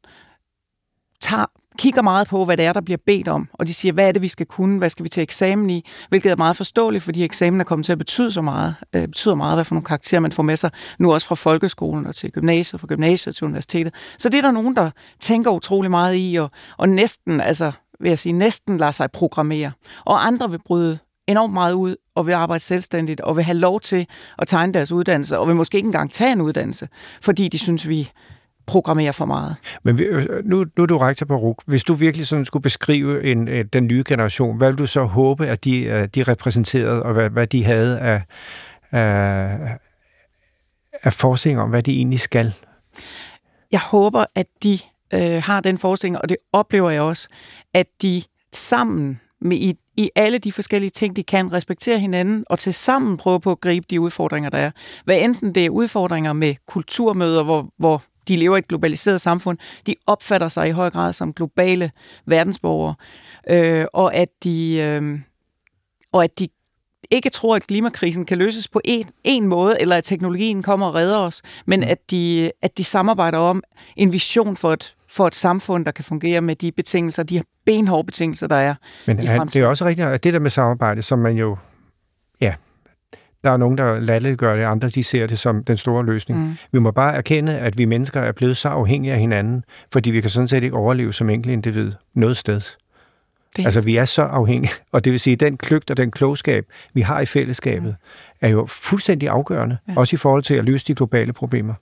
tager, 1.22 1.46
kigger 1.78 2.02
meget 2.02 2.28
på, 2.28 2.46
hvad 2.46 2.58
det 2.58 2.66
er, 2.66 2.74
der 2.74 2.82
bliver 2.82 2.98
bedt 3.06 3.28
om, 3.28 3.50
og 3.54 3.68
de 3.68 3.74
siger, 3.74 3.94
hvad 3.94 4.08
er 4.08 4.12
det, 4.12 4.22
vi 4.22 4.28
skal 4.28 4.46
kunne, 4.46 4.78
hvad 4.78 4.90
skal 4.90 5.04
vi 5.04 5.10
til 5.10 5.24
eksamen 5.24 5.70
i, 5.70 5.86
hvilket 6.10 6.32
er 6.32 6.36
meget 6.36 6.56
forståeligt, 6.56 7.04
fordi 7.04 7.24
eksamen 7.24 7.60
er 7.60 7.66
kommet 7.66 7.86
til 7.86 7.92
at 7.92 7.98
betyde 7.98 8.32
så 8.32 8.42
meget, 8.42 8.76
øh, 8.94 9.08
betyder 9.08 9.36
meget, 9.36 9.58
hvad 9.58 9.66
for 9.66 9.76
nogle 9.76 9.86
karakterer 9.86 10.22
man 10.22 10.32
får 10.32 10.44
med 10.44 10.58
sig, 10.58 10.72
nu 11.00 11.14
også 11.14 11.28
fra 11.28 11.36
folkeskolen 11.36 12.06
og 12.06 12.16
til 12.16 12.32
gymnasiet, 12.32 12.82
fra 12.82 12.88
gymnasiet 12.88 13.36
til 13.36 13.46
universitetet. 13.46 13.94
Så 14.18 14.30
det 14.30 14.38
er 14.38 14.42
der 14.42 14.52
nogen, 14.52 14.76
der 14.76 14.92
tænker 15.20 15.52
utrolig 15.52 15.92
meget 15.92 16.16
i, 16.18 16.36
og, 16.36 16.52
og 16.78 16.90
næsten, 16.90 17.42
altså 17.42 17.72
vil 18.00 18.10
jeg 18.10 18.20
sige, 18.20 18.34
næsten 18.34 18.78
lader 18.78 18.92
sig 18.92 19.12
programmere. 19.12 19.72
Og 20.06 20.28
andre 20.28 20.50
vil 20.50 20.60
bryde 20.66 20.98
enormt 21.28 21.54
meget 21.54 21.74
ud 21.74 21.96
og 22.16 22.28
vil 22.28 22.34
arbejde 22.34 22.64
selvstændigt 22.64 23.22
og 23.22 23.36
vil 23.36 23.44
have 23.44 23.58
lov 23.58 23.80
til 23.80 24.08
at 24.38 24.48
tegne 24.48 24.74
deres 24.74 24.92
uddannelse 24.92 25.40
og 25.40 25.48
vil 25.48 25.56
måske 25.56 25.78
ikke 25.78 25.88
engang 25.88 26.12
tage 26.12 26.32
en 26.32 26.42
uddannelse, 26.42 26.90
fordi 27.22 27.48
de 27.48 27.60
synes, 27.60 27.88
vi 27.88 28.12
programmere 28.68 29.14
for 29.14 29.26
meget. 29.26 29.56
Men 29.84 30.00
øh, 30.00 30.46
nu, 30.46 30.66
nu 30.78 30.84
er 30.84 30.88
du 30.88 30.98
rektor 30.98 31.26
på 31.26 31.36
RUK. 31.36 31.64
Hvis 31.66 31.84
du 31.84 31.94
virkelig 31.94 32.28
sådan 32.28 32.46
skulle 32.46 32.64
beskrive 32.64 33.24
en, 33.24 33.48
øh, 33.48 33.66
den 33.74 33.88
nye 33.88 34.04
generation, 34.08 34.58
hvad 34.58 34.72
vil 34.72 34.78
du 34.78 34.88
så 34.88 35.04
håbe, 35.04 35.48
at 35.48 35.64
de, 35.64 35.84
øh, 35.84 36.08
de 36.16 36.24
repræsenterede, 36.24 37.04
og 37.04 37.14
hvad, 37.14 37.30
hvad 37.30 37.48
de 37.48 37.64
havde 37.64 38.00
af, 38.00 38.22
af, 38.92 39.58
af 41.04 41.14
forskning 41.14 41.60
om, 41.60 41.70
hvad 41.70 41.84
de 41.84 41.98
egentlig 41.98 42.20
skal? 42.20 42.54
Jeg 43.72 43.80
håber, 43.80 44.26
at 44.36 44.48
de 44.64 44.80
øh, 45.14 45.44
har 45.44 45.62
den 45.62 45.78
forskning, 45.78 46.18
og 46.22 46.30
det 46.30 46.38
oplever 46.54 46.90
jeg 46.90 47.02
også, 47.02 47.28
at 47.74 47.88
de 48.02 48.24
sammen 48.54 49.20
med 49.42 49.58
i, 49.58 49.74
i 49.98 50.10
alle 50.16 50.38
de 50.38 50.52
forskellige 50.52 50.90
ting, 50.90 51.16
de 51.16 51.24
kan 51.24 51.54
respektere 51.54 52.00
hinanden, 52.00 52.46
og 52.50 52.60
til 52.60 52.74
sammen 52.74 53.18
prøve 53.18 53.40
på 53.40 53.52
at 53.52 53.62
gribe 53.62 53.86
de 53.90 54.02
udfordringer, 54.02 54.50
der 54.50 54.58
er. 54.58 54.72
Hvad 55.06 55.22
enten 55.22 55.56
det 55.56 55.66
er 55.66 55.70
udfordringer 55.70 56.34
med 56.34 56.56
kulturmøder, 56.68 57.44
hvor, 57.44 57.70
hvor 57.78 58.04
de 58.28 58.36
lever 58.36 58.56
i 58.56 58.60
et 58.60 58.68
globaliseret 58.68 59.22
samfund, 59.22 59.58
de 59.88 59.96
opfatter 60.08 60.48
sig 60.48 60.68
i 60.68 60.72
høj 60.72 60.90
grad 60.90 61.14
som 61.14 61.34
globale 61.34 61.92
verdensborgere, 62.26 62.96
øh, 63.50 63.86
og 63.94 64.16
at 64.16 64.30
de... 64.44 64.78
Øh, 64.78 65.20
og 66.12 66.24
at 66.24 66.40
de 66.40 66.48
ikke 67.12 67.30
tror, 67.30 67.56
at 67.56 67.68
klimakrisen 67.68 68.26
kan 68.26 68.38
løses 68.38 68.68
på 68.68 68.82
en, 68.86 69.10
en 69.24 69.48
måde, 69.48 69.82
eller 69.82 69.96
at 69.96 70.04
teknologien 70.04 70.64
kommer 70.64 70.88
og 70.88 70.96
redder 70.96 71.18
os, 71.18 71.42
men 71.66 71.80
mm. 71.80 71.86
at, 71.90 72.12
de, 72.12 72.52
at 72.62 72.78
de 72.78 72.84
samarbejder 72.84 73.38
om 73.38 73.64
en 73.96 74.14
vision 74.14 74.56
for 74.56 74.74
et, 74.74 74.96
for 75.10 75.28
et 75.28 75.36
samfund, 75.36 75.86
der 75.86 75.92
kan 75.92 76.04
fungere 76.04 76.42
med 76.42 76.56
de 76.56 76.72
betingelser, 76.72 77.24
de 77.24 77.44
benhårde 77.66 78.06
betingelser, 78.06 78.48
der 78.48 78.56
er 78.56 78.76
Men 79.08 79.20
i 79.20 79.28
fremtiden. 79.28 79.48
det 79.48 79.66
er 79.66 79.68
også 79.68 79.86
rigtigt, 79.86 80.08
at 80.08 80.24
det 80.24 80.34
der 80.34 80.40
med 80.40 80.50
samarbejde, 80.50 81.02
som 81.02 81.20
man 81.20 81.38
jo, 81.38 81.58
ja, 82.42 82.54
der 83.44 83.52
er 83.52 83.58
nogen, 83.58 83.78
der 83.78 84.00
latterliggør 84.00 84.56
det, 84.56 84.64
andre 84.64 84.90
de 84.90 85.04
ser 85.04 85.28
det 85.28 85.40
som 85.40 85.64
den 85.64 85.78
store 85.78 86.06
løsning. 86.06 86.40
Mm. 86.40 86.58
Vi 86.72 86.80
må 86.80 86.92
bare 86.92 87.14
erkende, 87.16 87.60
at 87.60 87.78
vi 87.78 87.86
mennesker 87.86 88.22
er 88.22 88.32
blevet 88.32 88.58
så 88.58 88.68
afhængige 88.70 89.14
af 89.14 89.20
hinanden, 89.20 89.64
fordi 89.94 90.12
vi 90.12 90.22
kan 90.22 90.30
sådan 90.30 90.48
set 90.48 90.64
ikke 90.64 90.76
overleve 90.76 91.14
som 91.14 91.30
enkelt 91.30 91.52
individ 91.54 91.92
noget 92.14 92.38
sted. 92.38 92.62
Det- 93.58 93.66
Altså, 93.66 93.82
vi 93.82 93.96
er 93.96 94.06
så 94.06 94.22
afhængige, 94.22 94.72
og 94.92 95.04
det 95.04 95.12
vil 95.12 95.20
sige, 95.20 95.34
at 95.34 95.40
den 95.40 95.58
kløgt 95.58 95.92
og 95.92 95.98
den 95.98 96.12
klogskab, 96.12 96.66
vi 96.94 97.02
har 97.02 97.22
i 97.22 97.26
fællesskabet, 97.26 97.96
er 98.42 98.48
jo 98.50 98.66
fuldstændig 98.66 99.30
afgørende, 99.30 99.78
ja. 99.88 99.94
også 99.98 100.16
i 100.16 100.18
forhold 100.18 100.44
til 100.44 100.54
at 100.54 100.66
løse 100.66 100.86
de 100.88 100.96
globale 100.96 101.34
problemer. 101.34 101.74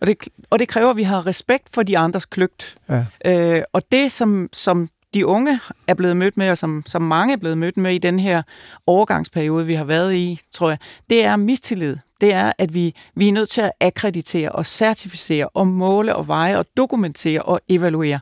Og 0.00 0.06
det, 0.06 0.16
og 0.50 0.58
det 0.58 0.68
kræver, 0.68 0.90
at 0.90 0.96
vi 0.96 1.02
har 1.02 1.26
respekt 1.26 1.68
for 1.74 1.82
de 1.82 1.98
andres 1.98 2.26
kløgt. 2.26 2.74
Ja. 2.88 3.04
Øh, 3.24 3.62
og 3.72 3.82
det, 3.92 4.12
som, 4.12 4.48
som 4.52 4.88
de 5.16 5.26
unge 5.26 5.60
er 5.86 5.94
blevet 5.94 6.16
mødt 6.16 6.36
med, 6.36 6.50
og 6.50 6.58
som, 6.58 6.82
som 6.86 7.02
mange 7.02 7.32
er 7.32 7.36
blevet 7.36 7.58
mødt 7.58 7.76
med 7.76 7.94
i 7.94 7.98
den 7.98 8.18
her 8.18 8.42
overgangsperiode, 8.86 9.66
vi 9.66 9.74
har 9.74 9.84
været 9.84 10.14
i, 10.14 10.40
tror 10.52 10.68
jeg, 10.68 10.78
det 11.10 11.24
er 11.24 11.36
mistillid. 11.36 11.96
Det 12.20 12.32
er, 12.32 12.52
at 12.58 12.74
vi, 12.74 12.94
vi 13.14 13.28
er 13.28 13.32
nødt 13.32 13.48
til 13.48 13.60
at 13.60 13.72
akkreditere 13.80 14.52
og 14.52 14.66
certificere 14.66 15.48
og 15.48 15.66
måle 15.66 16.16
og 16.16 16.28
veje 16.28 16.58
og 16.58 16.66
dokumentere 16.76 17.42
og 17.42 17.60
evaluere, 17.68 18.20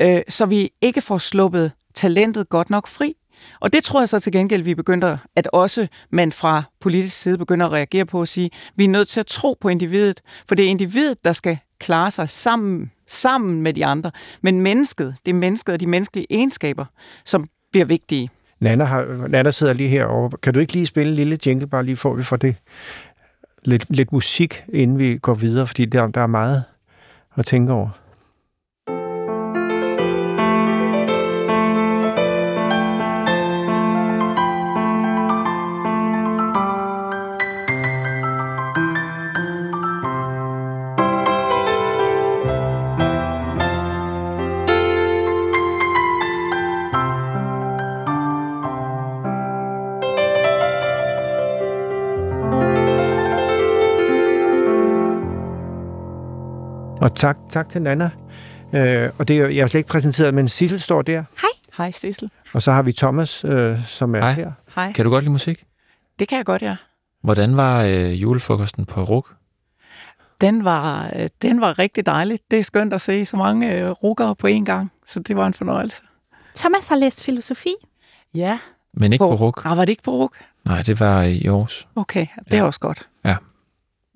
øh, 0.00 0.22
så 0.28 0.46
vi 0.46 0.70
ikke 0.80 1.00
får 1.00 1.18
sluppet 1.18 1.72
talentet 1.94 2.48
godt 2.48 2.70
nok 2.70 2.86
fri. 2.86 3.14
Og 3.60 3.72
det 3.72 3.84
tror 3.84 4.00
jeg 4.00 4.08
så 4.08 4.20
til 4.20 4.32
gengæld, 4.32 4.62
vi 4.62 4.74
begynder, 4.74 5.18
at 5.36 5.48
også 5.52 5.86
man 6.10 6.32
fra 6.32 6.62
politisk 6.80 7.16
side 7.16 7.38
begynder 7.38 7.66
at 7.66 7.72
reagere 7.72 8.06
på 8.06 8.22
at 8.22 8.28
sige, 8.28 8.50
vi 8.76 8.84
er 8.84 8.88
nødt 8.88 9.08
til 9.08 9.20
at 9.20 9.26
tro 9.26 9.56
på 9.60 9.68
individet, 9.68 10.20
for 10.48 10.54
det 10.54 10.64
er 10.64 10.68
individet, 10.68 11.24
der 11.24 11.32
skal 11.32 11.58
klare 11.80 12.10
sig 12.10 12.30
sammen, 12.30 12.90
sammen 13.12 13.62
med 13.62 13.72
de 13.74 13.86
andre. 13.86 14.10
Men 14.42 14.60
mennesket, 14.60 15.14
det 15.26 15.32
er 15.32 15.36
mennesket 15.36 15.72
og 15.72 15.80
de 15.80 15.86
menneskelige 15.86 16.26
egenskaber, 16.30 16.84
som 17.24 17.46
bliver 17.70 17.84
vigtige. 17.84 18.30
Nana, 18.60 18.84
har, 18.84 19.28
Nana 19.28 19.50
sidder 19.50 19.72
lige 19.72 19.88
herovre. 19.88 20.38
Kan 20.42 20.54
du 20.54 20.60
ikke 20.60 20.72
lige 20.72 20.86
spille 20.86 21.10
en 21.10 21.16
lille 21.16 21.38
jingle, 21.46 21.66
bare 21.66 21.84
lige 21.84 21.96
for, 21.96 22.14
vi 22.14 22.22
får 22.22 22.36
det 22.36 22.56
lidt, 23.64 23.84
lidt 23.88 24.12
musik, 24.12 24.64
inden 24.68 24.98
vi 24.98 25.18
går 25.18 25.34
videre, 25.34 25.66
fordi 25.66 25.84
der, 25.84 26.06
der 26.06 26.20
er 26.20 26.26
meget 26.26 26.64
at 27.36 27.46
tænke 27.46 27.72
over. 27.72 27.88
Og 57.02 57.14
tak, 57.14 57.36
tak 57.50 57.68
til 57.68 57.82
Nana. 57.82 58.10
Øh, 58.74 59.10
og 59.18 59.28
det 59.28 59.38
er, 59.38 59.48
jeg 59.48 59.62
har 59.62 59.68
slet 59.68 59.78
ikke 59.78 59.88
præsenteret, 59.88 60.34
men 60.34 60.48
Sissel 60.48 60.80
står 60.80 61.02
der. 61.02 61.24
Hej, 61.76 61.90
Sissel. 61.92 62.30
Og 62.54 62.62
så 62.62 62.72
har 62.72 62.82
vi 62.82 62.92
Thomas, 62.92 63.44
øh, 63.44 63.84
som 63.86 64.14
er 64.14 64.18
Hej. 64.20 64.32
her. 64.32 64.52
Hej. 64.74 64.92
Kan 64.92 65.04
du 65.04 65.10
godt 65.10 65.24
lide 65.24 65.32
musik? 65.32 65.64
Det 66.18 66.28
kan 66.28 66.36
jeg 66.38 66.44
godt, 66.46 66.62
ja. 66.62 66.76
Hvordan 67.22 67.56
var 67.56 67.82
øh, 67.82 68.22
julefrokosten 68.22 68.84
på 68.86 69.02
RUK? 69.02 69.34
Den 70.40 70.64
var, 70.64 71.12
øh, 71.16 71.28
den 71.42 71.60
var 71.60 71.78
rigtig 71.78 72.06
dejlig. 72.06 72.38
Det 72.50 72.58
er 72.58 72.62
skønt 72.62 72.92
at 72.92 73.00
se 73.00 73.26
så 73.26 73.36
mange 73.36 73.74
øh, 73.74 73.90
rukkere 73.90 74.34
på 74.36 74.46
én 74.46 74.64
gang, 74.64 74.92
så 75.06 75.20
det 75.20 75.36
var 75.36 75.46
en 75.46 75.54
fornøjelse. 75.54 76.02
Thomas 76.56 76.88
har 76.88 76.96
læst 76.96 77.24
filosofi. 77.24 77.74
Ja. 78.34 78.58
Men 78.94 79.12
ikke 79.12 79.22
på, 79.22 79.36
på 79.36 79.44
RUK? 79.44 79.62
Ah, 79.64 79.76
var 79.76 79.84
det 79.84 79.92
ikke 79.92 80.02
på 80.02 80.10
RUK? 80.10 80.36
Nej, 80.64 80.82
det 80.82 81.00
var 81.00 81.22
i 81.22 81.46
Aarhus. 81.46 81.88
Okay, 81.96 82.26
det 82.44 82.52
er 82.52 82.56
Ja. 82.56 82.64
også 82.64 82.80
godt. 82.80 83.08
Ja. 83.24 83.36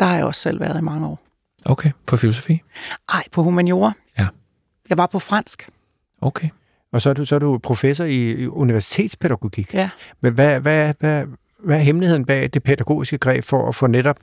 Der 0.00 0.06
har 0.06 0.16
jeg 0.16 0.24
også 0.24 0.40
selv 0.40 0.60
været 0.60 0.78
i 0.78 0.82
mange 0.82 1.06
år. 1.06 1.20
Okay, 1.68 1.90
på 2.06 2.16
filosofi? 2.16 2.62
Ej, 3.08 3.22
på 3.32 3.42
humaniora. 3.42 3.92
Ja. 4.18 4.26
Jeg 4.88 4.98
var 4.98 5.06
på 5.06 5.18
fransk. 5.18 5.68
Okay. 6.20 6.48
Og 6.92 7.00
så 7.00 7.10
er 7.10 7.14
du, 7.14 7.24
så 7.24 7.34
er 7.34 7.38
du 7.38 7.58
professor 7.58 8.04
i, 8.04 8.30
i 8.30 8.46
universitetspædagogik. 8.46 9.74
Ja. 9.74 9.90
Men 10.20 10.34
hvad, 10.34 10.60
hvad, 10.60 10.94
hvad, 11.00 11.26
hvad 11.64 11.76
er 11.76 11.80
hemmeligheden 11.80 12.24
bag 12.24 12.50
det 12.54 12.62
pædagogiske 12.62 13.18
greb 13.18 13.44
for 13.44 13.68
at 13.68 13.74
få 13.74 13.86
netop, 13.86 14.16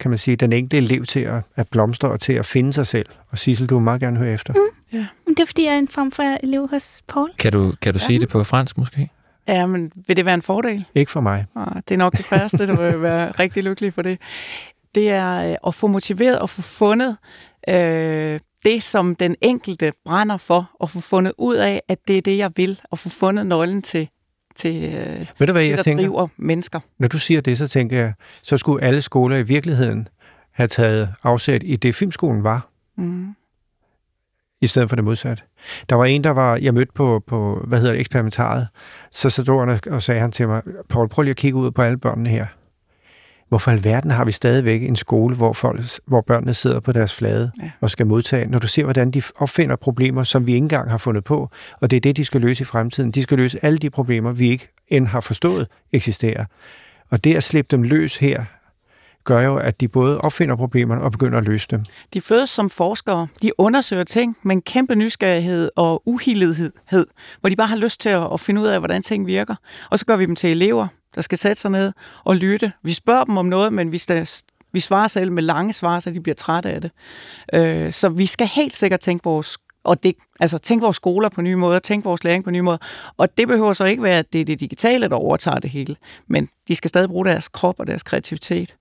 kan 0.00 0.10
man 0.10 0.18
sige, 0.18 0.36
den 0.36 0.52
enkelte 0.52 0.76
elev 0.76 1.04
til 1.04 1.20
at, 1.20 1.42
at 1.56 1.68
blomstre 1.68 2.08
og 2.08 2.20
til 2.20 2.32
at 2.32 2.46
finde 2.46 2.72
sig 2.72 2.86
selv? 2.86 3.06
Og 3.30 3.38
Sissel, 3.38 3.66
du 3.66 3.74
vil 3.74 3.84
meget 3.84 4.00
gerne 4.00 4.18
høre 4.18 4.32
efter. 4.32 4.52
Mm. 4.52 4.98
Men 5.26 5.34
det 5.34 5.40
er, 5.40 5.46
fordi 5.46 5.64
jeg 5.64 5.74
er 5.74 5.78
en 5.78 5.88
form 5.88 6.12
for 6.12 6.22
elev 6.22 6.68
hos 6.68 7.02
Paul. 7.08 7.30
Kan 7.38 7.52
du, 7.52 7.74
kan 7.82 7.92
du 7.92 7.98
sige 7.98 8.20
det 8.20 8.28
på 8.28 8.44
fransk 8.44 8.78
måske? 8.78 9.10
Ja, 9.48 9.66
men 9.66 9.92
vil 10.06 10.16
det 10.16 10.24
være 10.24 10.34
en 10.34 10.42
fordel? 10.42 10.84
Ikke 10.94 11.10
for 11.10 11.20
mig. 11.20 11.46
Nej, 11.54 11.80
det 11.88 11.94
er 11.94 11.98
nok 11.98 12.16
det 12.16 12.24
færreste, 12.24 12.66
der 12.66 12.90
vil 12.90 13.02
være 13.02 13.30
rigtig 13.30 13.64
lykkelig 13.64 13.94
for 13.94 14.02
det. 14.02 14.18
Det 14.94 15.10
er 15.10 15.50
øh, 15.50 15.56
at 15.66 15.74
få 15.74 15.86
motiveret 15.86 16.38
og 16.38 16.50
få 16.50 16.62
fundet 16.62 17.16
øh, 17.68 18.40
det, 18.64 18.82
som 18.82 19.14
den 19.16 19.36
enkelte 19.40 19.92
brænder 20.04 20.36
for, 20.36 20.70
og 20.80 20.90
få 20.90 21.00
fundet 21.00 21.32
ud 21.38 21.56
af, 21.56 21.82
at 21.88 21.98
det 22.08 22.18
er 22.18 22.22
det, 22.22 22.38
jeg 22.38 22.50
vil, 22.56 22.80
og 22.90 22.98
få 22.98 23.08
fundet 23.08 23.46
nøglen 23.46 23.82
til, 23.82 24.08
til 24.56 24.84
øh, 24.94 25.26
Ved 25.38 25.46
du 25.46 25.52
hvad, 25.52 25.62
det, 25.62 25.68
jeg 25.68 25.76
der 25.76 25.82
tænker? 25.82 26.04
driver 26.04 26.28
mennesker. 26.36 26.80
Når 26.98 27.08
du 27.08 27.18
siger 27.18 27.40
det, 27.40 27.58
så 27.58 27.68
tænker 27.68 27.96
jeg, 27.98 28.12
så 28.42 28.56
skulle 28.56 28.84
alle 28.84 29.02
skoler 29.02 29.36
i 29.36 29.42
virkeligheden 29.42 30.08
have 30.52 30.66
taget 30.66 31.14
afsæt 31.22 31.62
i 31.64 31.76
det, 31.76 31.94
filmskolen 31.94 32.44
var, 32.44 32.66
Mm. 32.96 33.34
i 34.60 34.66
stedet 34.66 34.88
for 34.88 34.96
det 34.96 35.04
modsatte. 35.04 35.42
Der 35.88 35.96
var 35.96 36.04
en, 36.04 36.24
der 36.24 36.30
var, 36.30 36.56
jeg 36.56 36.74
mødte 36.74 36.92
på, 36.94 37.22
på 37.26 37.64
hvad 37.66 37.78
hedder 37.78 37.92
det, 37.92 38.00
eksperimentaret, 38.00 38.68
så 39.12 39.30
så 39.30 39.42
stod 39.42 39.60
han 39.60 39.68
og- 39.68 39.94
og 39.94 40.02
sagde 40.02 40.20
han 40.20 40.32
til 40.32 40.48
mig, 40.48 40.62
Paul, 40.88 41.08
prøv 41.08 41.22
lige 41.22 41.30
at 41.30 41.36
kigge 41.36 41.58
ud 41.58 41.70
på 41.70 41.82
alle 41.82 41.98
børnene 41.98 42.30
her. 42.30 42.46
Hvorfor 43.50 43.70
i 43.70 43.74
alverden 43.74 44.10
har 44.10 44.24
vi 44.24 44.32
stadigvæk 44.32 44.82
en 44.82 44.96
skole, 44.96 45.36
hvor, 45.36 45.52
folk, 45.52 45.80
hvor 46.06 46.20
børnene 46.20 46.54
sidder 46.54 46.80
på 46.80 46.92
deres 46.92 47.14
flade 47.14 47.50
Ja. 47.62 47.70
og 47.80 47.90
skal 47.90 48.06
modtage, 48.06 48.46
når 48.46 48.58
du 48.58 48.68
ser, 48.68 48.84
hvordan 48.84 49.10
de 49.10 49.22
opfinder 49.36 49.76
problemer, 49.76 50.24
som 50.24 50.46
vi 50.46 50.52
ikke 50.52 50.64
engang 50.64 50.90
har 50.90 50.98
fundet 50.98 51.24
på, 51.24 51.50
og 51.80 51.90
det 51.90 51.96
er 51.96 52.00
det, 52.00 52.16
de 52.16 52.24
skal 52.24 52.40
løse 52.40 52.62
i 52.62 52.64
fremtiden. 52.64 53.10
De 53.10 53.22
skal 53.22 53.36
løse 53.38 53.64
alle 53.64 53.78
de 53.78 53.90
problemer, 53.90 54.32
vi 54.32 54.48
ikke 54.48 54.68
end 54.88 55.06
har 55.06 55.20
forstået 55.20 55.66
eksisterer. 55.92 56.44
Og 57.10 57.24
det 57.24 57.34
at 57.34 57.42
slippe 57.44 57.76
dem 57.76 57.82
løs 57.82 58.16
her, 58.16 58.44
gør 59.24 59.40
jo, 59.40 59.56
at 59.56 59.80
de 59.80 59.88
både 59.88 60.20
opfinder 60.20 60.56
problemerne 60.56 61.02
og 61.02 61.12
begynder 61.12 61.38
at 61.38 61.44
løse 61.44 61.66
dem. 61.70 61.84
De 62.14 62.20
fødes 62.20 62.50
som 62.50 62.70
forskere. 62.70 63.26
De 63.42 63.50
undersøger 63.58 64.04
ting 64.04 64.36
med 64.42 64.56
en 64.56 64.62
kæmpe 64.62 64.94
nysgerrighed 64.94 65.70
og 65.76 66.02
uhildethed, 66.06 67.06
hvor 67.40 67.48
de 67.50 67.56
bare 67.56 67.66
har 67.66 67.76
lyst 67.76 68.00
til 68.00 68.08
at 68.08 68.40
finde 68.40 68.60
ud 68.60 68.66
af, 68.66 68.78
hvordan 68.78 69.02
ting 69.02 69.26
virker. 69.26 69.54
Og 69.90 69.98
så 69.98 70.06
gør 70.06 70.16
vi 70.16 70.26
dem 70.26 70.36
til 70.36 70.50
elever, 70.50 70.86
der 71.14 71.22
skal 71.22 71.38
sætte 71.38 71.62
sig 71.62 71.70
ned 71.70 71.92
og 72.24 72.36
lytte. 72.36 72.72
Vi 72.82 72.92
spørger 72.92 73.24
dem 73.24 73.36
om 73.36 73.46
noget, 73.46 73.72
men 73.72 73.92
vi, 73.92 73.98
skal, 73.98 74.28
vi 74.72 74.80
svarer 74.80 75.08
selv 75.08 75.32
med 75.32 75.42
lange 75.42 75.72
svar, 75.72 76.00
så 76.00 76.10
de 76.10 76.20
bliver 76.20 76.34
trætte 76.34 76.70
af 76.70 76.80
det. 76.80 76.90
Øh, 77.52 77.92
så 77.92 78.08
vi 78.08 78.26
skal 78.26 78.46
helt 78.46 78.76
sikkert 78.76 79.00
tænke 79.00 79.24
vores 79.24 79.58
og 79.84 80.02
det, 80.02 80.14
altså 80.40 80.58
tænke 80.58 80.82
vores 80.82 80.96
skoler 80.96 81.28
på 81.28 81.42
nye 81.42 81.56
måder, 81.56 81.78
tænke 81.78 82.04
vores 82.04 82.24
læring 82.24 82.44
på 82.44 82.50
nye 82.50 82.62
måder. 82.62 82.78
Og 83.16 83.38
det 83.38 83.48
behøver 83.48 83.72
så 83.72 83.84
ikke 83.84 84.02
være, 84.02 84.18
at 84.18 84.32
det 84.32 84.40
er 84.40 84.44
det 84.44 84.60
digitale, 84.60 85.08
der 85.08 85.16
overtager 85.16 85.58
det 85.58 85.70
hele. 85.70 85.96
Men 86.26 86.48
de 86.68 86.74
skal 86.74 86.88
stadig 86.88 87.08
bruge 87.08 87.26
deres 87.26 87.48
krop 87.48 87.80
og 87.80 87.86
deres 87.86 88.02
kreativitet. 88.02 88.76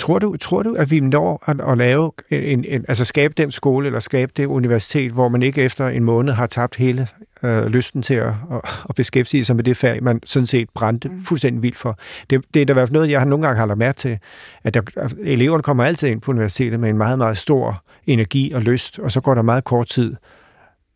Tror 0.00 0.18
du, 0.18 0.36
tror 0.36 0.62
du, 0.62 0.74
at 0.74 0.90
vi 0.90 1.00
når 1.00 1.42
at, 1.46 1.60
at 1.72 1.78
lave 1.78 2.12
en, 2.30 2.64
en, 2.64 2.84
altså 2.88 3.04
skabe 3.04 3.34
den 3.36 3.50
skole 3.50 3.86
eller 3.86 4.00
skabe 4.00 4.32
det 4.36 4.46
universitet, 4.46 5.12
hvor 5.12 5.28
man 5.28 5.42
ikke 5.42 5.62
efter 5.62 5.88
en 5.88 6.04
måned 6.04 6.32
har 6.32 6.46
tabt 6.46 6.76
hele 6.76 7.06
øh, 7.42 7.66
lysten 7.66 8.02
til 8.02 8.14
at, 8.14 8.26
at, 8.26 8.60
at 8.88 8.94
beskæftige 8.94 9.44
sig 9.44 9.56
med 9.56 9.64
det 9.64 9.76
fag, 9.76 10.02
man 10.02 10.20
sådan 10.24 10.46
set 10.46 10.68
brændte 10.74 11.08
mm. 11.08 11.24
fuldstændig 11.24 11.62
vildt 11.62 11.76
for. 11.76 11.98
Det, 12.30 12.44
det 12.54 12.62
er 12.62 12.66
da 12.66 12.72
i 12.72 12.74
hvert 12.74 12.88
fald 12.88 12.92
noget, 12.92 13.10
jeg 13.10 13.20
har 13.20 13.26
nogle 13.26 13.46
gange 13.46 13.58
har 13.58 13.66
lagt 13.66 13.78
mærke 13.78 13.96
til, 13.96 14.18
at 14.64 14.74
der, 14.74 14.82
at 14.96 15.14
eleverne 15.22 15.62
kommer 15.62 15.84
altid 15.84 16.08
ind 16.08 16.20
på 16.20 16.30
universitetet 16.30 16.80
med 16.80 16.88
en 16.90 16.98
meget, 16.98 17.18
meget 17.18 17.38
stor 17.38 17.84
energi 18.06 18.52
og 18.52 18.62
lyst, 18.62 18.98
og 18.98 19.10
så 19.10 19.20
går 19.20 19.34
der 19.34 19.42
meget 19.42 19.64
kort 19.64 19.88
tid, 19.88 20.16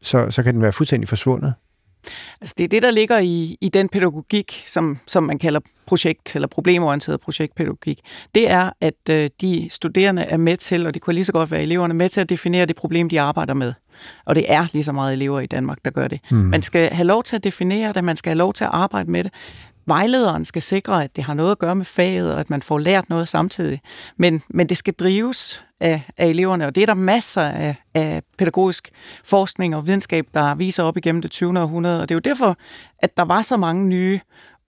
så, 0.02 0.30
så 0.30 0.42
kan 0.42 0.54
den 0.54 0.62
være 0.62 0.72
fuldstændig 0.72 1.08
forsvundet. 1.08 1.54
Altså 2.40 2.54
det 2.58 2.64
er 2.64 2.68
det, 2.68 2.82
der 2.82 2.90
ligger 2.90 3.18
i, 3.18 3.56
i 3.60 3.68
den 3.68 3.88
pædagogik, 3.88 4.64
som, 4.66 4.98
som 5.06 5.22
man 5.22 5.38
kalder 5.38 5.60
projekt- 5.86 6.34
eller 6.34 6.48
problemorienteret 6.48 7.20
projektpædagogik. 7.20 8.00
Det 8.34 8.50
er, 8.50 8.70
at 8.80 9.08
øh, 9.10 9.30
de 9.40 9.68
studerende 9.70 10.22
er 10.22 10.36
med 10.36 10.56
til, 10.56 10.86
og 10.86 10.94
det 10.94 11.02
kunne 11.02 11.14
lige 11.14 11.24
så 11.24 11.32
godt 11.32 11.50
være 11.50 11.62
eleverne, 11.62 11.94
med 11.94 12.08
til 12.08 12.20
at 12.20 12.28
definere 12.28 12.66
det 12.66 12.76
problem, 12.76 13.08
de 13.08 13.20
arbejder 13.20 13.54
med. 13.54 13.72
Og 14.24 14.34
det 14.34 14.52
er 14.52 14.66
lige 14.72 14.84
så 14.84 14.92
meget 14.92 15.12
elever 15.12 15.40
i 15.40 15.46
Danmark, 15.46 15.78
der 15.84 15.90
gør 15.90 16.08
det. 16.08 16.20
Mm. 16.30 16.36
Man 16.36 16.62
skal 16.62 16.90
have 16.90 17.06
lov 17.06 17.22
til 17.22 17.36
at 17.36 17.44
definere 17.44 17.92
det, 17.92 18.04
man 18.04 18.16
skal 18.16 18.30
have 18.30 18.38
lov 18.38 18.52
til 18.52 18.64
at 18.64 18.70
arbejde 18.72 19.10
med 19.10 19.24
det. 19.24 19.32
Vejlederen 19.86 20.44
skal 20.44 20.62
sikre, 20.62 21.04
at 21.04 21.16
det 21.16 21.24
har 21.24 21.34
noget 21.34 21.50
at 21.50 21.58
gøre 21.58 21.74
med 21.74 21.84
faget, 21.84 22.34
og 22.34 22.40
at 22.40 22.50
man 22.50 22.62
får 22.62 22.78
lært 22.78 23.10
noget 23.10 23.28
samtidig. 23.28 23.80
Men, 24.16 24.42
men 24.48 24.68
det 24.68 24.76
skal 24.76 24.94
drives 24.94 25.63
af, 25.84 26.02
af 26.16 26.26
eleverne, 26.26 26.66
og 26.66 26.74
det 26.74 26.82
er 26.82 26.86
der 26.86 26.94
masser 26.94 27.42
af, 27.42 27.76
af 27.94 28.22
pædagogisk 28.38 28.90
forskning 29.24 29.76
og 29.76 29.86
videnskab, 29.86 30.26
der 30.34 30.54
viser 30.54 30.82
op 30.82 30.96
igennem 30.96 31.22
det 31.22 31.30
20. 31.30 31.60
århundrede. 31.60 32.02
Og 32.02 32.08
det 32.08 32.14
er 32.14 32.16
jo 32.16 32.20
derfor, 32.34 32.56
at 32.98 33.16
der 33.16 33.24
var 33.24 33.42
så 33.42 33.56
mange 33.56 33.88
nye 33.88 34.20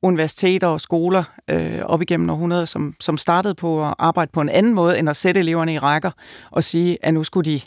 universiteter 0.03 0.67
og 0.67 0.81
skoler 0.81 1.25
øh, 1.51 1.81
op 1.85 2.03
igennem 2.03 2.31
århundreder, 2.31 2.65
som, 2.65 2.95
som 3.01 3.19
startede 3.19 3.55
på 3.55 3.87
at 3.87 3.95
arbejde 3.99 4.31
på 4.33 4.41
en 4.41 4.49
anden 4.49 4.75
måde, 4.75 4.99
end 4.99 5.09
at 5.11 5.17
sætte 5.17 5.41
eleverne 5.41 5.75
i 5.75 5.79
rækker 5.79 6.11
og 6.51 6.65
sige, 6.65 6.99
at 7.03 7.15
nu 7.15 7.25
skulle 7.25 7.53
de 7.53 7.61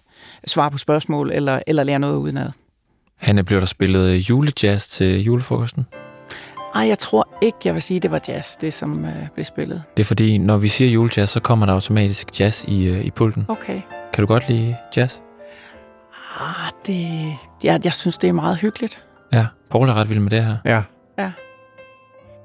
svare 0.47 0.71
på 0.71 0.77
spørgsmål 0.77 1.31
eller, 1.31 1.59
eller 1.67 1.83
lære 1.83 1.99
noget 1.99 2.17
udenad. 2.17 2.49
Hanne, 3.15 3.43
blev 3.43 3.59
der 3.59 3.65
spillet 3.65 4.29
julejazz 4.29 4.87
til 4.87 5.23
julefrokosten? 5.23 5.85
Ej, 6.75 6.87
jeg 6.87 6.99
tror 6.99 7.27
ikke, 7.41 7.57
jeg 7.65 7.73
vil 7.73 7.81
sige, 7.81 7.95
at 7.95 8.03
det 8.03 8.11
var 8.11 8.21
jazz, 8.27 8.57
det 8.57 8.73
som 8.73 9.05
øh, 9.05 9.11
blev 9.33 9.45
spillet. 9.45 9.83
Det 9.97 10.03
er 10.03 10.05
fordi, 10.07 10.37
når 10.37 10.57
vi 10.57 10.67
siger 10.67 10.91
julejazz, 10.91 11.31
så 11.31 11.39
kommer 11.39 11.65
der 11.65 11.73
automatisk 11.73 12.39
jazz 12.39 12.63
i, 12.67 12.85
øh, 12.85 13.05
i 13.05 13.11
pulten. 13.11 13.45
Okay. 13.47 13.81
Kan 14.13 14.21
du 14.21 14.27
godt 14.27 14.49
lide 14.49 14.75
jazz? 14.97 15.19
Ah, 16.39 16.71
det, 16.85 17.33
ja, 17.63 17.77
jeg 17.83 17.93
synes, 17.93 18.17
det 18.17 18.27
er 18.27 18.33
meget 18.33 18.57
hyggeligt. 18.57 19.05
Ja, 19.33 19.45
Paul 19.71 19.89
er 19.89 19.93
ret 19.93 20.09
vild 20.09 20.19
med 20.19 20.31
det 20.31 20.45
her. 20.45 20.57
Ja. 20.65 20.83
Ja. 21.17 21.31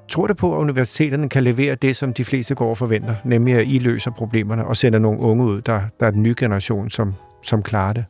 Tror 0.09 0.27
du 0.27 0.33
på, 0.33 0.55
at 0.55 0.59
universiteterne 0.59 1.29
kan 1.29 1.43
levere 1.43 1.75
det, 1.75 1.95
som 1.95 2.13
de 2.13 2.25
fleste 2.25 2.55
går 2.55 2.69
og 2.69 2.77
forventer, 2.77 3.15
nemlig 3.23 3.55
at 3.55 3.67
I 3.67 3.79
løser 3.79 4.11
problemerne 4.11 4.65
og 4.65 4.77
sender 4.77 4.99
nogle 4.99 5.19
unge 5.21 5.43
ud, 5.43 5.61
der, 5.61 5.81
der 5.99 6.05
er 6.05 6.11
den 6.11 6.23
nye 6.23 6.35
generation, 6.37 6.89
som, 6.89 7.13
som 7.43 7.63
klarer 7.63 7.93
det? 7.93 8.05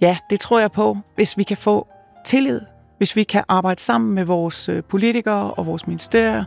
Ja, 0.00 0.16
det 0.30 0.40
tror 0.40 0.60
jeg 0.60 0.72
på, 0.72 0.98
hvis 1.14 1.38
vi 1.38 1.42
kan 1.42 1.56
få 1.56 1.88
tillid, 2.24 2.60
hvis 2.98 3.16
vi 3.16 3.22
kan 3.22 3.44
arbejde 3.48 3.80
sammen 3.80 4.14
med 4.14 4.24
vores 4.24 4.68
øh, 4.68 4.82
politikere 4.84 5.54
og 5.54 5.66
vores 5.66 5.86
ministerier 5.86 6.44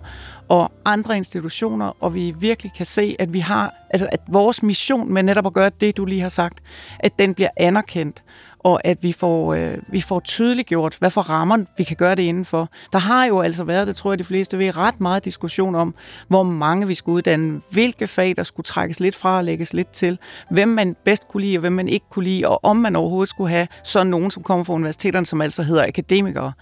og 0.49 0.71
andre 0.85 1.17
institutioner, 1.17 2.03
og 2.03 2.13
vi 2.13 2.33
virkelig 2.39 2.73
kan 2.73 2.85
se, 2.85 3.15
at 3.19 3.33
vi 3.33 3.39
har, 3.39 3.73
altså 3.89 4.09
at 4.11 4.19
vores 4.27 4.63
mission 4.63 5.13
med 5.13 5.23
netop 5.23 5.45
at 5.45 5.53
gøre 5.53 5.71
det, 5.81 5.97
du 5.97 6.05
lige 6.05 6.21
har 6.21 6.29
sagt, 6.29 6.59
at 6.99 7.19
den 7.19 7.33
bliver 7.33 7.49
anerkendt, 7.57 8.23
og 8.67 8.81
at 8.83 9.03
vi 9.03 9.11
får, 9.11 9.53
øh, 9.53 9.77
vi 9.87 10.01
får 10.01 10.19
tydeliggjort, 10.19 10.95
hvad 10.99 11.09
for 11.09 11.21
rammer 11.21 11.57
vi 11.77 11.83
kan 11.83 11.95
gøre 11.95 12.15
det 12.15 12.23
indenfor. 12.23 12.69
Der 12.93 12.99
har 12.99 13.25
jo 13.25 13.41
altså 13.41 13.63
været, 13.63 13.87
det 13.87 13.95
tror 13.95 14.11
jeg 14.11 14.19
de 14.19 14.23
fleste 14.23 14.57
ved, 14.59 14.77
ret 14.77 15.01
meget 15.01 15.25
diskussion 15.25 15.75
om, 15.75 15.95
hvor 16.27 16.43
mange 16.43 16.87
vi 16.87 16.95
skulle 16.95 17.15
uddanne, 17.15 17.61
hvilke 17.71 18.07
fag, 18.07 18.35
der 18.35 18.43
skulle 18.43 18.65
trækkes 18.65 18.99
lidt 18.99 19.15
fra 19.15 19.37
og 19.37 19.43
lægges 19.43 19.73
lidt 19.73 19.89
til, 19.89 20.19
hvem 20.51 20.67
man 20.67 20.95
bedst 21.05 21.27
kunne 21.27 21.41
lide 21.41 21.57
og 21.57 21.59
hvem 21.59 21.73
man 21.73 21.89
ikke 21.89 22.05
kunne 22.09 22.25
lide, 22.25 22.47
og 22.47 22.59
om 22.63 22.75
man 22.77 22.95
overhovedet 22.95 23.29
skulle 23.29 23.49
have 23.49 23.67
sådan 23.83 24.07
nogen, 24.07 24.31
som 24.31 24.43
kommer 24.43 24.63
fra 24.63 24.73
universiteterne, 24.73 25.25
som 25.25 25.41
altså 25.41 25.63
hedder 25.63 25.83
akademikere, 25.87 26.53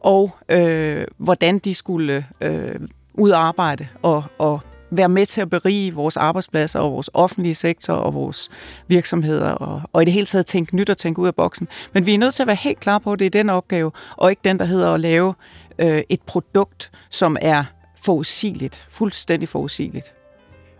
og 0.00 0.30
øh, 0.48 1.06
hvordan 1.16 1.58
de 1.58 1.74
skulle 1.74 2.26
øh, 2.40 2.74
udarbejde 3.14 3.86
og, 4.02 4.24
og 4.38 4.60
være 4.90 5.08
med 5.08 5.26
til 5.26 5.40
at 5.40 5.50
berige 5.50 5.94
vores 5.94 6.16
arbejdspladser 6.16 6.80
og 6.80 6.92
vores 6.92 7.10
offentlige 7.14 7.54
sektor 7.54 7.94
og 7.94 8.14
vores 8.14 8.50
virksomheder, 8.88 9.50
og, 9.50 9.82
og 9.92 10.02
i 10.02 10.04
det 10.04 10.12
hele 10.12 10.26
taget 10.26 10.46
tænke 10.46 10.76
nyt 10.76 10.90
og 10.90 10.98
tænke 10.98 11.20
ud 11.20 11.26
af 11.26 11.34
boksen. 11.34 11.68
Men 11.94 12.06
vi 12.06 12.14
er 12.14 12.18
nødt 12.18 12.34
til 12.34 12.42
at 12.42 12.46
være 12.46 12.56
helt 12.56 12.80
klar 12.80 12.98
på, 12.98 13.12
at 13.12 13.18
det 13.18 13.26
er 13.26 13.30
den 13.30 13.50
opgave, 13.50 13.92
og 14.16 14.30
ikke 14.30 14.40
den, 14.44 14.58
der 14.58 14.64
hedder 14.64 14.94
at 14.94 15.00
lave 15.00 15.34
øh, 15.78 16.02
et 16.08 16.20
produkt, 16.22 16.90
som 17.10 17.36
er 17.40 17.64
forudsigeligt, 18.04 18.86
fuldstændig 18.90 19.48
forudsigeligt. 19.48 20.14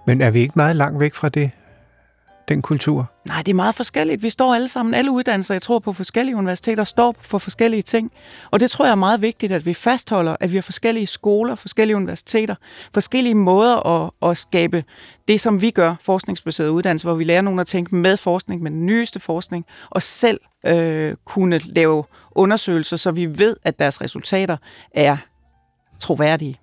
Men 0.07 0.21
er 0.21 0.31
vi 0.31 0.41
ikke 0.41 0.53
meget 0.57 0.77
langt 0.77 1.01
væk 1.01 1.15
fra 1.15 1.29
det, 1.29 1.51
den 2.51 2.63
kultur? 2.63 3.11
Nej, 3.27 3.43
det 3.43 3.49
er 3.49 3.55
meget 3.55 3.75
forskelligt. 3.75 4.23
Vi 4.23 4.31
står 4.31 4.55
alle 4.55 4.69
sammen, 4.69 4.95
alle 4.95 5.11
uddannelser, 5.11 5.55
jeg 5.55 5.63
tror 5.63 5.79
på 5.79 5.93
forskellige 5.93 6.37
universiteter, 6.37 6.85
står 6.85 7.17
for 7.21 7.39
forskellige 7.39 7.83
ting. 7.83 8.13
Og 8.51 8.61
det 8.61 8.71
tror 8.71 8.85
jeg 8.85 8.93
er 8.93 8.97
meget 8.97 9.23
vigtigt, 9.23 9.53
at 9.53 9.67
vi 9.67 9.75
fastholder, 9.75 10.37
at 10.41 10.53
vi 10.53 10.57
har 10.57 10.63
forskellige 10.63 11.07
skoler, 11.07 11.55
forskellige 11.55 11.97
universiteter, 11.97 12.55
forskellige 12.95 13.35
måder 13.35 13.87
at, 13.87 14.11
at 14.31 14.37
skabe 14.37 14.85
det, 15.29 15.41
som 15.41 15.63
vi 15.63 15.71
gør, 15.71 15.95
forskningsbaseret 16.01 16.69
uddannelse, 16.69 17.07
hvor 17.07 17.15
vi 17.15 17.25
lærer 17.25 17.41
nogen 17.41 17.61
at 17.61 17.67
tænke 17.67 17.95
med 17.95 18.17
forskning, 18.17 18.63
med 18.63 18.71
den 18.71 18.87
nyeste 18.87 19.21
forskning, 19.21 19.65
og 19.91 20.03
selv 20.03 20.41
øh, 20.67 21.17
kunne 21.25 21.59
lave 21.59 22.05
undersøgelser, 22.31 22.97
så 22.97 23.11
vi 23.11 23.39
ved, 23.39 23.57
at 23.63 23.79
deres 23.79 24.01
resultater 24.01 24.57
er 24.95 25.17
troværdige. 26.01 26.61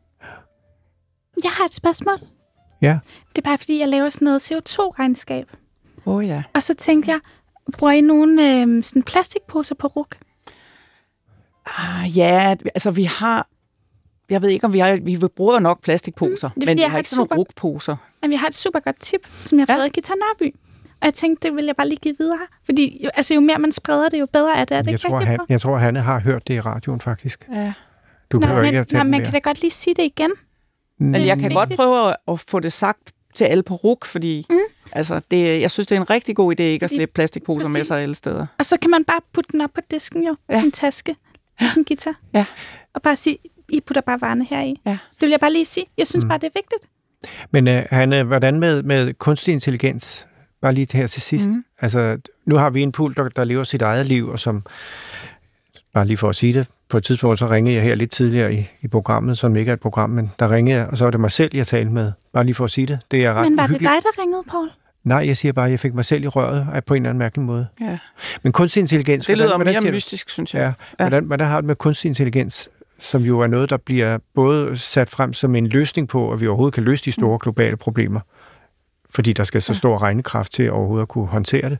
Jeg 1.44 1.52
har 1.52 1.66
et 1.66 1.74
spørgsmål. 1.74 2.20
Ja. 2.82 3.00
Det 3.30 3.38
er 3.38 3.42
bare, 3.42 3.58
fordi 3.58 3.80
jeg 3.80 3.88
laver 3.88 4.10
sådan 4.10 4.26
noget 4.26 4.52
CO2-regnskab. 4.52 5.48
Oh, 6.08 6.28
ja. 6.28 6.44
Og 6.54 6.64
så 6.64 6.74
tænkte 6.74 7.12
jeg, 7.12 7.20
bruger 7.78 7.94
I 7.94 8.02
nogle 8.02 8.62
øh, 8.62 8.84
sådan 8.84 9.04
plastikposer 9.04 9.76
på 9.76 9.88
RUK? 9.88 10.16
Ah, 11.78 12.18
ja, 12.18 12.56
altså 12.76 12.92
vi 12.92 13.04
har... 13.04 13.48
Jeg 14.30 14.42
ved 14.42 14.50
ikke, 14.50 14.66
om 14.66 14.74
vi 14.74 14.80
har... 14.80 15.00
Vi 15.04 15.18
bruger 15.36 15.60
nok 15.60 15.82
plastikposer, 15.82 16.50
Mm, 16.50 16.54
det 16.62 16.66
men 16.66 16.76
vi 16.78 16.82
jeg 16.82 16.88
har 16.90 16.92
har 16.92 16.98
ikke 16.98 17.10
sådan 17.10 17.28
nogle 17.30 17.38
rugposer. 17.40 17.96
Jamen, 18.24 18.32
jeg 18.34 18.40
har 18.40 18.48
et 18.48 18.56
super 18.56 18.80
godt 18.80 19.00
tip, 19.00 19.28
som 19.44 19.60
jeg 19.60 19.66
har 19.70 19.74
Ja. 19.74 19.80
fået 19.80 19.86
af 19.86 19.92
Gita 19.92 20.14
Nørby. 20.14 20.56
Og 21.02 21.06
jeg 21.06 21.14
tænkte, 21.14 21.48
det 21.48 21.56
vil 21.56 21.66
jeg 21.66 21.76
bare 21.76 21.88
lige 21.90 22.00
give 22.00 22.16
videre. 22.20 22.40
Fordi 22.66 23.02
jo, 23.04 23.10
altså, 23.14 23.34
jo 23.34 23.40
mere 23.40 23.58
man 23.60 23.72
spreder 23.72 24.10
det, 24.10 24.20
jo 24.20 24.28
bedre 24.34 24.58
er 24.58 24.66
det. 24.66 24.78
Er 24.78 24.82
det 24.82 24.86
Jeg 24.88 24.94
ikke 24.94 25.08
tror, 25.08 25.20
han, 25.20 25.40
jeg 25.50 25.62
tror, 25.62 25.78
Hanne 25.78 26.00
har 26.00 26.20
hørt 26.20 26.48
det 26.48 26.54
i 26.54 26.60
radioen, 26.62 27.02
faktisk. 27.02 27.48
Ja. 27.54 27.74
Du 28.32 28.40
Nå, 28.40 28.48
men, 28.48 28.66
ikke 28.66 28.80
at 28.80 28.90
den 28.90 28.98
man 28.98 29.08
mere. 29.10 29.24
kan 29.24 29.32
da 29.34 29.40
godt 29.40 29.62
lige 29.62 29.72
sige 29.72 29.94
det 29.94 30.04
igen. 30.04 30.32
Men 31.00 31.26
jeg 31.26 31.38
kan 31.40 31.50
Mm. 31.50 31.54
godt 31.56 31.76
prøve 31.76 32.10
at, 32.10 32.16
at 32.28 32.40
få 32.40 32.60
det 32.60 32.74
sagt 32.74 33.12
til 33.38 33.46
alle 33.46 33.64
på 33.64 33.76
RUK, 33.76 34.06
fordi 34.06 34.46
mm. 34.50 34.58
altså, 34.92 35.22
det, 35.32 35.62
jeg 35.62 35.72
synes, 35.72 35.88
det 35.88 35.96
er 35.96 36.02
en 36.02 36.10
rigtig 36.10 36.36
god 36.36 36.60
idé 36.60 36.64
ikke 36.64 36.84
at 36.84 36.90
slippe 36.90 37.14
plastikposer 37.14 37.68
med 37.68 37.74
præcis. 37.76 37.88
sig 37.88 38.02
alle 38.02 38.16
steder. 38.16 38.46
Og 38.60 38.66
så 38.66 38.78
kan 38.82 38.90
man 38.90 39.04
bare 39.06 39.20
putte 39.34 39.52
den 39.52 39.62
op 39.62 39.70
på 39.76 39.82
disken 39.92 40.24
jo, 40.24 40.36
Ja. 40.50 40.56
ja. 40.56 40.62
sin 40.62 40.72
taske, 40.72 41.16
ligesom 41.60 41.86
Gita. 41.86 42.14
Ja. 42.34 42.46
Og 42.94 43.02
bare 43.02 43.16
sige, 43.16 43.38
I 43.70 43.82
putter 43.82 44.02
bare 44.02 44.22
varerne 44.22 44.46
her 44.46 44.62
i. 44.62 44.76
Ja. 44.86 44.92
Det 44.92 45.22
vil 45.22 45.30
jeg 45.30 45.40
bare 45.40 45.54
lige 45.54 45.66
sige. 45.66 45.86
Jeg 45.98 46.08
synes 46.08 46.26
mm. 46.26 46.30
bare, 46.30 46.38
det 46.40 46.46
er 46.48 46.60
vigtigt. 46.60 46.92
Men 47.52 47.68
uh, 47.68 47.74
Hanne, 47.90 48.24
hvordan 48.24 48.60
med, 48.60 48.84
med 48.84 49.14
kunstig 49.14 49.52
intelligens? 49.52 50.28
Bare 50.62 50.74
lige 50.74 50.86
til 50.86 51.00
her 51.00 51.08
til 51.08 51.22
sidst. 51.22 51.48
Mm. 51.50 51.64
Altså, 51.80 52.18
nu 52.46 52.56
har 52.56 52.70
vi 52.70 52.82
en 52.82 52.92
pult, 52.92 53.18
der, 53.18 53.30
der 53.30 53.44
lever 53.44 53.64
sit 53.64 53.82
eget 53.82 54.06
liv, 54.06 54.28
og 54.30 54.40
som, 54.40 54.64
bare 55.94 56.06
lige 56.08 56.18
for 56.18 56.30
at 56.30 56.36
sige 56.36 56.54
det, 56.54 56.68
på 56.90 56.98
et 56.98 57.04
tidspunkt 57.04 57.40
så 57.40 57.50
ringede 57.50 57.76
jeg 57.76 57.84
her 57.84 57.96
lidt 57.96 58.12
tidligere 58.12 58.54
i, 58.54 58.70
i 58.82 58.88
programmet, 58.88 59.38
som 59.38 59.56
ikke 59.56 59.70
er 59.70 59.74
et 59.74 59.80
program, 59.80 60.10
men 60.10 60.32
der 60.40 60.52
ringede 60.52 60.78
jeg, 60.78 60.88
og 60.88 60.98
så 60.98 61.04
var 61.04 61.12
det 61.12 61.20
mig 61.20 61.32
selv, 61.32 61.52
jeg 61.54 61.68
talte 61.68 61.92
med. 61.92 62.12
Bare 62.34 62.44
lige 62.44 62.56
for 62.56 62.64
at 62.64 62.72
sige 62.72 62.88
det. 62.88 63.00
Det 63.12 63.26
er 63.26 63.34
ret 63.34 63.44
Men 63.44 63.58
var 63.58 63.64
det 63.64 63.70
uhyggeligt. 63.72 63.92
dig, 64.06 64.12
der 64.18 64.22
ringede, 64.22 64.44
Paul? 64.52 64.70
Nej, 65.04 65.24
jeg 65.28 65.38
siger 65.38 65.52
bare, 65.54 65.66
at 65.66 65.72
jeg 65.72 65.80
fik 65.80 65.94
mig 65.94 66.06
selv 66.06 66.24
i 66.24 66.28
røret 66.28 66.68
af- 66.74 66.84
på 66.84 66.94
en 66.94 67.02
eller 67.02 67.10
anden 67.10 67.20
mærkelig 67.20 67.46
måde. 67.46 67.68
Ja. 67.82 67.98
Men 68.44 68.52
kunstig 68.52 68.82
intelligens... 68.82 69.26
Det 69.26 69.38
lyder 69.38 69.58
mere 69.58 69.68
siger 69.74 69.82
du- 69.82 69.96
mystisk, 69.96 70.30
synes 70.30 70.54
jeg. 70.54 70.60
Ja, 70.62 70.66
ja. 70.66 70.74
Hvordan, 71.10 71.24
hvordan 71.26 71.48
har 71.48 71.58
det 71.62 71.66
med 71.66 71.76
kunstig 71.76 72.10
intelligens, 72.10 72.70
som 73.00 73.22
jo 73.22 73.40
er 73.40 73.48
noget, 73.48 73.70
der 73.70 73.78
bliver 73.78 74.18
både 74.36 74.78
sat 74.78 75.10
frem 75.10 75.34
som 75.34 75.56
en 75.56 75.68
løsning 75.68 76.08
på, 76.10 76.32
at 76.34 76.40
vi 76.42 76.48
overhovedet 76.48 76.74
kan 76.74 76.84
løse 76.84 77.06
de 77.06 77.12
store 77.12 77.40
globale 77.42 77.78
problemer, 77.78 78.20
fordi 79.16 79.34
der 79.34 79.44
skal 79.44 79.62
så 79.62 79.74
stor 79.74 80.02
regnekraft 80.02 80.52
til 80.54 80.72
overhovedet 80.72 81.02
at 81.02 81.08
kunne 81.08 81.28
håndtere 81.28 81.70
det. 81.70 81.78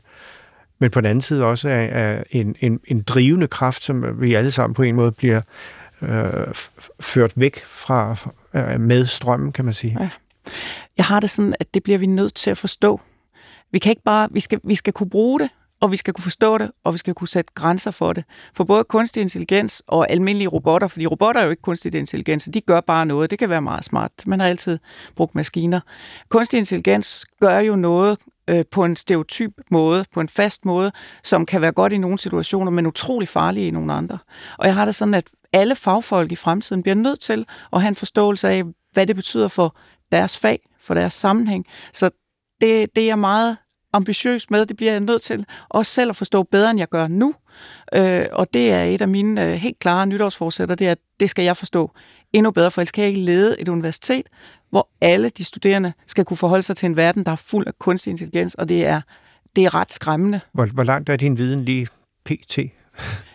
Men 0.78 0.90
på 0.90 1.00
den 1.00 1.06
anden 1.06 1.22
side 1.22 1.44
også 1.44 1.68
er, 1.68 1.80
er 1.80 2.22
en, 2.30 2.56
en, 2.60 2.80
en 2.84 3.02
drivende 3.02 3.48
kraft, 3.48 3.82
som 3.82 4.20
vi 4.20 4.34
alle 4.34 4.50
sammen 4.50 4.74
på 4.74 4.82
en 4.82 4.96
måde 4.96 5.12
bliver 5.12 5.40
øh, 6.02 6.54
ført 7.00 7.32
væk 7.36 7.64
fra 7.64 8.16
øh, 8.54 8.80
med 8.80 9.04
strømmen, 9.04 9.52
kan 9.52 9.64
man 9.64 9.74
sige. 9.74 9.96
Ja. 10.00 10.10
Jeg 10.96 11.04
har 11.04 11.20
det 11.20 11.30
sådan, 11.30 11.54
at 11.60 11.74
det 11.74 11.82
bliver 11.82 11.98
vi 11.98 12.06
nødt 12.06 12.34
til 12.34 12.50
at 12.50 12.58
forstå. 12.58 13.00
Vi 13.72 13.78
kan 13.78 13.90
ikke 13.90 14.02
bare, 14.02 14.28
vi 14.30 14.40
skal, 14.40 14.60
vi 14.64 14.74
skal 14.74 14.92
kunne 14.92 15.10
bruge 15.10 15.40
det, 15.40 15.48
og 15.80 15.92
vi 15.92 15.96
skal 15.96 16.14
kunne 16.14 16.22
forstå 16.22 16.58
det, 16.58 16.70
og 16.84 16.92
vi 16.92 16.98
skal 16.98 17.14
kunne 17.14 17.28
sætte 17.28 17.52
grænser 17.54 17.90
for 17.90 18.12
det. 18.12 18.24
For 18.54 18.64
både 18.64 18.84
kunstig 18.84 19.20
intelligens 19.20 19.82
og 19.86 20.10
almindelige 20.10 20.48
robotter, 20.48 20.88
fordi 20.88 21.06
robotter 21.06 21.40
er 21.40 21.44
jo 21.44 21.50
ikke 21.50 21.62
kunstig 21.62 21.94
intelligens, 21.94 22.48
de 22.54 22.60
gør 22.60 22.80
bare 22.80 23.06
noget. 23.06 23.30
Det 23.30 23.38
kan 23.38 23.48
være 23.48 23.62
meget 23.62 23.84
smart. 23.84 24.10
Man 24.26 24.40
har 24.40 24.46
altid 24.46 24.78
brugt 25.16 25.34
maskiner. 25.34 25.80
Kunstig 26.28 26.58
intelligens 26.58 27.26
gør 27.40 27.58
jo 27.58 27.76
noget 27.76 28.18
øh, 28.48 28.64
på 28.70 28.84
en 28.84 28.96
stereotyp 28.96 29.52
måde, 29.70 30.04
på 30.14 30.20
en 30.20 30.28
fast 30.28 30.64
måde, 30.64 30.92
som 31.24 31.46
kan 31.46 31.60
være 31.60 31.72
godt 31.72 31.92
i 31.92 31.98
nogle 31.98 32.18
situationer, 32.18 32.70
men 32.70 32.86
utrolig 32.86 33.28
farlige 33.28 33.68
i 33.68 33.70
nogle 33.70 33.92
andre. 33.92 34.18
Og 34.58 34.66
jeg 34.66 34.74
har 34.74 34.84
det 34.84 34.94
sådan, 34.94 35.14
at 35.14 35.30
alle 35.52 35.74
fagfolk 35.74 36.32
i 36.32 36.36
fremtiden 36.36 36.82
bliver 36.82 36.94
nødt 36.94 37.20
til 37.20 37.46
at 37.72 37.80
have 37.80 37.88
en 37.88 37.96
forståelse 37.96 38.48
af, 38.48 38.62
hvad 38.92 39.06
det 39.06 39.16
betyder 39.16 39.48
for 39.48 39.76
deres 40.12 40.38
fag, 40.38 40.60
for 40.80 40.94
deres 40.94 41.12
sammenhæng. 41.12 41.66
Så 41.92 42.10
det, 42.60 42.96
det 42.96 43.02
er 43.02 43.06
jeg 43.06 43.18
meget 43.18 43.56
ambitiøs 43.92 44.50
med, 44.50 44.66
det 44.66 44.76
bliver 44.76 44.92
jeg 44.92 45.00
nødt 45.00 45.22
til 45.22 45.46
også 45.68 45.92
selv 45.92 46.10
at 46.10 46.16
forstå 46.16 46.42
bedre, 46.42 46.70
end 46.70 46.78
jeg 46.78 46.88
gør 46.88 47.08
nu. 47.08 47.34
Øh, 47.94 48.26
og 48.32 48.54
det 48.54 48.72
er 48.72 48.84
et 48.84 49.02
af 49.02 49.08
mine 49.08 49.44
øh, 49.44 49.52
helt 49.52 49.78
klare 49.78 50.06
nytårsforsætter, 50.06 50.74
det 50.74 50.86
er, 50.86 50.92
at 50.92 50.98
det 51.20 51.30
skal 51.30 51.44
jeg 51.44 51.56
forstå 51.56 51.90
endnu 52.32 52.50
bedre, 52.50 52.70
for 52.70 52.80
ellers 52.80 52.92
kan 52.92 53.02
jeg 53.02 53.08
ikke 53.08 53.20
lede 53.20 53.60
et 53.60 53.68
universitet, 53.68 54.26
hvor 54.70 54.88
alle 55.00 55.28
de 55.28 55.44
studerende 55.44 55.92
skal 56.06 56.24
kunne 56.24 56.36
forholde 56.36 56.62
sig 56.62 56.76
til 56.76 56.86
en 56.86 56.96
verden, 56.96 57.24
der 57.24 57.32
er 57.32 57.36
fuld 57.36 57.66
af 57.66 57.78
kunstig 57.78 58.10
intelligens, 58.10 58.54
og 58.54 58.68
det 58.68 58.86
er, 58.86 59.00
det 59.56 59.64
er 59.64 59.74
ret 59.74 59.92
skræmmende. 59.92 60.40
Hvor, 60.54 60.66
hvor 60.66 60.84
langt 60.84 61.08
er 61.08 61.16
din 61.16 61.38
viden 61.38 61.64
lige 61.64 61.88
pt? 62.24 62.58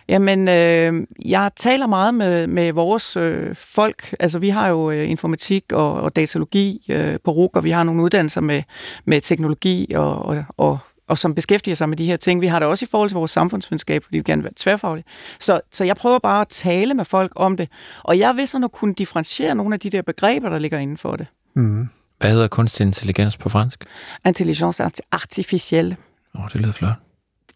Jamen, 0.07 0.47
øh, 0.47 1.07
jeg 1.25 1.51
taler 1.55 1.87
meget 1.87 2.13
med, 2.13 2.47
med 2.47 2.71
vores 2.71 3.17
øh, 3.17 3.55
folk. 3.55 4.15
Altså, 4.19 4.39
vi 4.39 4.49
har 4.49 4.67
jo 4.67 4.91
øh, 4.91 5.09
informatik 5.09 5.71
og, 5.71 5.93
og 5.93 6.15
datalogi 6.15 6.85
øh, 6.89 7.17
på 7.23 7.31
RUK, 7.31 7.55
og 7.55 7.63
vi 7.63 7.69
har 7.69 7.83
nogle 7.83 8.03
uddannelser 8.03 8.41
med, 8.41 8.63
med 9.05 9.21
teknologi 9.21 9.93
og, 9.95 10.25
og, 10.25 10.43
og 10.57 10.77
og 11.07 11.17
som 11.17 11.35
beskæftiger 11.35 11.75
sig 11.75 11.89
med 11.89 11.97
de 11.97 12.05
her 12.05 12.17
ting. 12.17 12.41
Vi 12.41 12.47
har 12.47 12.59
det 12.59 12.67
også 12.67 12.85
i 12.85 12.87
forhold 12.91 13.09
til 13.09 13.15
vores 13.15 13.31
samfundsvidenskab, 13.31 14.03
fordi 14.03 14.17
vi 14.17 14.23
gerne 14.23 14.41
vil 14.41 14.43
være 14.43 14.53
tværfaglige. 14.55 15.05
Så, 15.39 15.61
så 15.71 15.83
jeg 15.83 15.95
prøver 15.95 16.19
bare 16.19 16.41
at 16.41 16.47
tale 16.47 16.93
med 16.93 17.05
folk 17.05 17.31
om 17.35 17.57
det. 17.57 17.69
Og 18.03 18.19
jeg 18.19 18.35
vil 18.35 18.47
sådan 18.47 18.63
at 18.63 18.71
kunne 18.71 18.93
differentiere 18.93 19.55
nogle 19.55 19.73
af 19.73 19.79
de 19.79 19.89
der 19.89 20.01
begreber, 20.01 20.49
der 20.49 20.59
ligger 20.59 20.77
inden 20.77 20.97
for 20.97 21.15
det. 21.15 21.27
Mm. 21.55 21.87
Hvad 22.19 22.31
hedder 22.31 22.47
kunstig 22.47 22.83
intelligens 22.83 23.37
på 23.37 23.49
fransk? 23.49 23.85
Intelligence 24.25 24.83
artificielle. 25.11 25.97
Åh, 26.35 26.41
oh, 26.41 26.49
det 26.53 26.61
lyder 26.61 26.71
flot. 26.71 26.93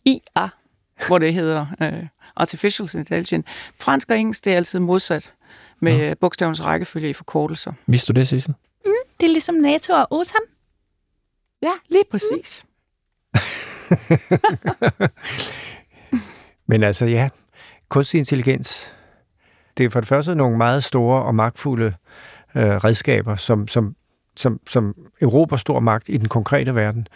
IA, 0.06 0.48
hvor 1.08 1.18
det 1.18 1.34
hedder 1.34 1.66
uh, 1.82 2.08
Artificial 2.36 2.90
Intelligence. 2.94 3.50
Fransk 3.80 4.10
og 4.10 4.20
engelsk, 4.20 4.46
det 4.46 4.54
er 4.54 4.58
altid 4.58 4.80
modsat 4.80 5.34
med 5.80 5.98
ja. 5.98 6.14
bogstavernes 6.14 6.66
rækkefølge 6.66 7.10
i 7.10 7.14
forkortelser. 7.14 7.74
Vidste 7.88 8.14
du 8.14 8.20
det, 8.20 8.28
Sissel? 8.28 8.54
Mm, 8.86 8.92
det 9.20 9.26
er 9.26 9.32
ligesom 9.32 9.56
NATO 9.56 9.94
og 9.94 10.08
OTAN. 10.12 10.42
Ja, 11.62 11.72
lige 11.90 12.04
præcis. 12.12 12.66
Men 16.70 16.84
altså 16.84 17.06
ja, 17.06 17.30
kunstig 17.90 18.18
intelligens, 18.18 18.94
det 19.78 19.86
er 19.86 19.90
for 19.90 20.00
det 20.00 20.10
første 20.10 20.36
nogle 20.36 20.58
meget 20.58 20.84
store 20.84 21.24
og 21.24 21.36
magtfulde 21.36 21.94
øh, 22.56 22.64
redskaber, 22.64 23.36
som, 23.36 23.68
som, 23.68 23.96
som, 24.36 24.60
som 24.68 24.96
Europas 25.22 25.62
stor 25.62 25.80
magt 25.80 26.10
i 26.10 26.18
den 26.18 26.28
konkrete 26.28 26.76
verden, 26.76 27.08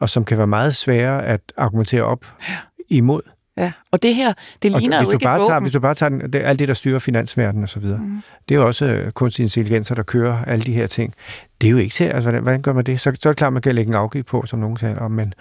og 0.00 0.08
som 0.08 0.24
kan 0.24 0.38
være 0.38 0.46
meget 0.46 0.76
svære 0.76 1.26
at 1.26 1.52
argumentere 1.56 2.02
op 2.02 2.26
ja. 2.48 2.58
imod. 2.88 3.22
Ja, 3.56 3.72
og 3.90 4.02
det 4.02 4.14
her, 4.14 4.32
det 4.62 4.72
ligner 4.72 4.98
og 4.98 5.04
jo 5.04 5.10
ikke 5.10 5.22
bare 5.22 5.40
et 5.40 5.46
tager. 5.46 5.60
Hvis 5.60 5.72
du 5.72 5.80
bare 5.80 5.94
tager 5.94 6.10
den, 6.10 6.32
det, 6.32 6.34
alt 6.34 6.58
det, 6.58 6.68
der 6.68 6.74
styrer 6.74 6.98
finansverdenen 6.98 7.62
og 7.62 7.68
så 7.68 7.80
videre, 7.80 7.98
mm. 7.98 8.22
det 8.48 8.54
er 8.54 8.58
jo 8.58 8.66
også 8.66 8.84
øh, 8.84 9.12
kunstig 9.12 9.42
intelligenser, 9.42 9.94
der 9.94 10.02
kører 10.02 10.44
alle 10.44 10.64
de 10.64 10.72
her 10.72 10.86
ting. 10.86 11.14
Det 11.60 11.66
er 11.66 11.70
jo 11.70 11.76
ikke 11.76 11.94
til, 11.94 12.04
altså 12.04 12.22
hvordan, 12.22 12.42
hvordan 12.42 12.62
gør 12.62 12.72
man 12.72 12.84
det? 12.84 13.00
Så, 13.00 13.12
så 13.20 13.28
er 13.28 13.32
det 13.32 13.38
klart, 13.38 13.52
man 13.52 13.62
kan 13.62 13.74
lægge 13.74 13.88
en 13.88 13.94
afgift 13.94 14.26
på, 14.26 14.46
som 14.46 14.58
nogen 14.58 14.76
taler 14.76 15.00
om, 15.00 15.10
men 15.10 15.34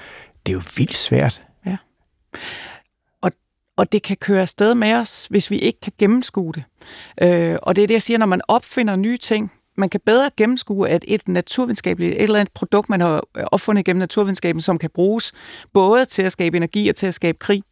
det 0.45 0.51
er 0.51 0.53
jo 0.53 0.61
vildt 0.77 0.97
svært. 0.97 1.41
Ja. 1.65 1.77
Og, 3.21 3.31
og 3.77 3.91
det 3.91 4.03
kan 4.03 4.17
køre 4.17 4.41
afsted 4.41 4.75
med 4.75 4.93
os, 4.93 5.27
hvis 5.29 5.51
vi 5.51 5.57
ikke 5.57 5.79
kan 5.79 5.93
gennemskue 5.99 6.53
det. 6.53 6.63
Øh, 7.21 7.57
og 7.61 7.75
det 7.75 7.83
er 7.83 7.87
det, 7.87 7.93
jeg 7.93 8.01
siger, 8.01 8.17
når 8.17 8.25
man 8.25 8.41
opfinder 8.47 8.95
nye 8.95 9.17
ting, 9.17 9.51
man 9.81 9.89
kan 9.89 9.99
bedre 10.05 10.29
gennemskue, 10.37 10.89
at 10.89 11.05
et 11.07 11.27
naturvidenskabeligt, 11.27 12.13
et 12.13 12.23
eller 12.23 12.39
andet 12.39 12.53
produkt, 12.53 12.89
man 12.89 13.01
har 13.01 13.23
øh, 13.37 13.43
opfundet 13.51 13.85
gennem 13.85 13.99
naturvidenskaben, 13.99 14.61
som 14.61 14.77
kan 14.77 14.89
bruges 14.93 15.31
både 15.73 16.05
til 16.05 16.21
at 16.21 16.31
skabe 16.31 16.57
energi 16.57 16.89
og 16.89 16.95
til 16.95 17.07
at 17.07 17.13
skabe 17.13 17.37
krig. 17.37 17.63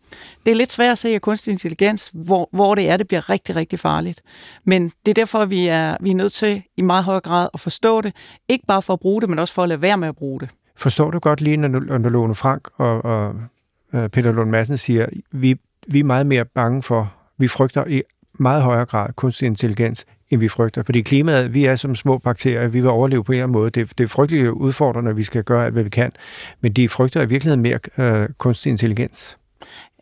Det 0.45 0.51
er 0.51 0.55
lidt 0.55 0.71
svært 0.71 0.91
at 0.91 0.97
se 0.97 1.09
af 1.09 1.21
kunstig 1.21 1.51
intelligens, 1.51 2.11
hvor, 2.13 2.49
hvor 2.51 2.75
det 2.75 2.89
er, 2.89 2.97
det 2.97 3.07
bliver 3.07 3.29
rigtig, 3.29 3.55
rigtig 3.55 3.79
farligt. 3.79 4.21
Men 4.65 4.91
det 5.05 5.11
er 5.11 5.13
derfor, 5.13 5.45
vi 5.45 5.67
er, 5.67 5.97
vi 5.99 6.09
er 6.09 6.15
nødt 6.15 6.33
til 6.33 6.63
i 6.77 6.81
meget 6.81 7.03
høj 7.03 7.19
grad 7.19 7.49
at 7.53 7.59
forstå 7.59 8.01
det. 8.01 8.13
Ikke 8.49 8.65
bare 8.67 8.81
for 8.81 8.93
at 8.93 8.99
bruge 8.99 9.21
det, 9.21 9.29
men 9.29 9.39
også 9.39 9.53
for 9.53 9.63
at 9.63 9.69
lade 9.69 9.81
være 9.81 9.97
med 9.97 10.07
at 10.07 10.15
bruge 10.15 10.39
det. 10.39 10.49
Forstår 10.75 11.11
du 11.11 11.19
godt 11.19 11.41
lige, 11.41 11.57
når, 11.57 11.97
når 11.97 12.09
Lone 12.09 12.35
Frank 12.35 12.67
og, 12.77 13.05
og 13.05 13.35
øh, 13.93 14.09
Peter 14.09 14.31
Lund 14.31 14.49
Madsen 14.49 14.77
siger, 14.77 15.05
vi, 15.31 15.55
vi 15.87 15.99
er 15.99 16.03
meget 16.03 16.25
mere 16.25 16.45
bange 16.45 16.83
for, 16.83 17.13
vi 17.37 17.47
frygter 17.47 17.87
i 17.87 18.01
meget 18.39 18.63
højere 18.63 18.85
grad 18.85 19.13
kunstig 19.13 19.45
intelligens, 19.45 20.05
end 20.29 20.39
vi 20.39 20.47
frygter. 20.47 20.83
Fordi 20.83 21.01
klimaet, 21.01 21.53
vi 21.53 21.65
er 21.65 21.75
som 21.75 21.95
små 21.95 22.17
bakterier, 22.17 22.67
vi 22.67 22.79
vil 22.79 22.89
overleve 22.89 23.23
på 23.23 23.31
en 23.31 23.35
eller 23.35 23.43
anden 23.43 23.53
måde. 23.53 23.69
Det, 23.69 23.97
det 23.97 24.03
er 24.03 24.07
frygteligt 24.07 24.49
udfordrende, 24.49 25.09
at 25.09 25.17
vi 25.17 25.23
skal 25.23 25.43
gøre 25.43 25.65
alt, 25.65 25.73
hvad 25.73 25.83
vi 25.83 25.89
kan. 25.89 26.11
Men 26.61 26.73
de 26.73 26.89
frygter 26.89 27.21
i 27.21 27.25
virkeligheden 27.25 27.61
mere 27.61 27.79
øh, 27.97 28.29
kunstig 28.37 28.69
intelligens. 28.69 29.37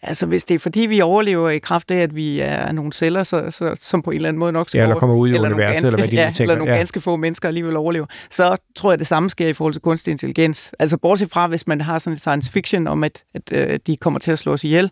Altså, 0.02 0.26
hvis 0.26 0.46
det 0.46 0.56
er 0.56 0.60
fordi, 0.60 0.80
vi 0.80 1.02
overlever 1.02 1.50
i 1.50 1.60
kraft 1.60 1.92
af, 1.92 1.98
at 1.98 2.16
vi 2.16 2.40
er 2.40 2.72
nogle 2.72 2.94
celler, 2.94 3.24
så, 3.24 3.52
så, 3.52 3.76
som 3.82 4.02
på 4.02 4.12
en 4.12 4.16
eller 4.16 4.30
anden 4.30 4.40
måde 4.40 4.52
nok 4.52 4.70
skal 4.70 4.80
ja, 4.80 4.84
eller 4.84 5.00
kommer 5.00 5.16
ud 5.16 5.30
i 5.30 5.34
eller 5.34 5.50
universet, 5.50 5.74
ganske, 5.74 5.88
eller 5.88 5.98
hvad 6.00 6.08
de 6.08 6.16
ja, 6.22 6.26
tænker. 6.26 6.42
eller 6.42 6.56
nogle 6.56 6.72
ja. 6.72 6.78
ganske 6.78 7.00
få 7.00 7.16
mennesker 7.16 7.48
alligevel 7.48 7.76
overlever, 7.76 8.06
så 8.30 8.58
tror 8.76 8.92
jeg, 8.92 9.00
det 9.00 9.08
samme 9.08 9.30
sker 9.30 9.48
i 9.48 9.54
forhold 9.54 9.74
til 9.74 9.82
kunstig 9.82 10.12
intelligens. 10.12 10.74
Altså, 10.80 10.98
bortset 10.98 11.32
fra, 11.32 11.48
hvis 11.48 11.68
man 11.68 11.82
har 11.82 12.00
sådan 12.00 12.14
en 12.14 12.18
science 12.18 12.52
fiction 12.52 12.88
om, 12.88 13.04
at, 13.04 13.24
at 13.34 13.52
øh, 13.52 13.80
de 13.88 13.98
kommer 13.98 14.20
til 14.20 14.32
at 14.32 14.40
slå 14.40 14.54
os 14.54 14.64
ihjel, 14.64 14.92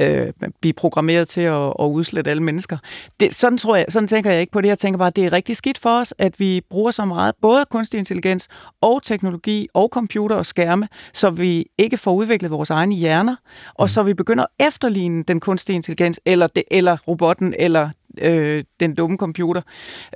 øh, 0.00 0.26
blive 0.60 0.72
programmeret 0.72 1.28
til 1.28 1.40
at, 1.40 1.72
at 1.80 1.84
udslette 1.84 2.30
alle 2.30 2.42
mennesker. 2.42 2.76
Det, 3.20 3.34
sådan, 3.34 3.58
tror 3.58 3.76
jeg, 3.76 3.86
sådan 3.88 4.08
tænker 4.08 4.30
jeg 4.30 4.40
ikke 4.40 4.52
på 4.52 4.60
det. 4.60 4.68
Jeg 4.68 4.78
tænker 4.78 4.98
bare, 4.98 5.08
at 5.08 5.16
det 5.16 5.24
er 5.24 5.32
rigtig 5.32 5.56
skidt 5.56 5.78
for 5.78 6.00
os, 6.00 6.14
at 6.18 6.40
vi 6.40 6.62
bruger 6.70 6.90
så 6.90 7.04
meget 7.04 7.34
både 7.42 7.64
kunstig 7.70 7.98
intelligens 7.98 8.48
og 8.80 9.02
teknologi 9.02 9.68
og 9.74 9.88
computer 9.92 10.36
og 10.36 10.46
skærme, 10.46 10.88
så 11.12 11.30
vi 11.30 11.66
ikke 11.78 11.96
får 11.96 12.12
udviklet 12.12 12.50
vores 12.50 12.70
egne 12.70 12.94
hjerner, 12.94 13.36
og 13.74 13.84
mm. 13.84 13.88
så 13.88 14.02
vi 14.02 14.14
begynder 14.14 14.39
at 14.40 14.66
efterligne 14.66 15.22
den 15.22 15.40
kunstige 15.40 15.76
intelligens, 15.76 16.20
eller, 16.24 16.46
det, 16.46 16.62
eller 16.70 16.96
robotten, 17.08 17.54
eller 17.58 17.90
øh, 18.18 18.64
den 18.80 18.94
dumme 18.94 19.16
computer, 19.16 19.62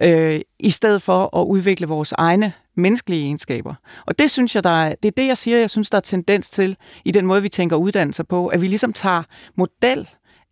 øh, 0.02 0.40
i 0.58 0.70
stedet 0.70 1.02
for 1.02 1.40
at 1.40 1.44
udvikle 1.44 1.86
vores 1.86 2.12
egne 2.12 2.52
menneskelige 2.76 3.22
egenskaber. 3.22 3.74
Og 4.06 4.18
det 4.18 4.30
synes 4.30 4.54
jeg, 4.54 4.64
der 4.64 4.84
er, 4.84 4.94
det 4.94 5.08
er 5.08 5.12
det, 5.16 5.26
jeg 5.26 5.38
siger, 5.38 5.58
jeg 5.58 5.70
synes, 5.70 5.90
der 5.90 5.96
er 5.96 6.02
tendens 6.02 6.50
til, 6.50 6.76
i 7.04 7.10
den 7.10 7.26
måde, 7.26 7.42
vi 7.42 7.48
tænker 7.48 7.76
uddannelser 7.76 8.24
på, 8.24 8.46
at 8.46 8.60
vi 8.60 8.66
ligesom 8.66 8.92
tager 8.92 9.22
model 9.56 10.08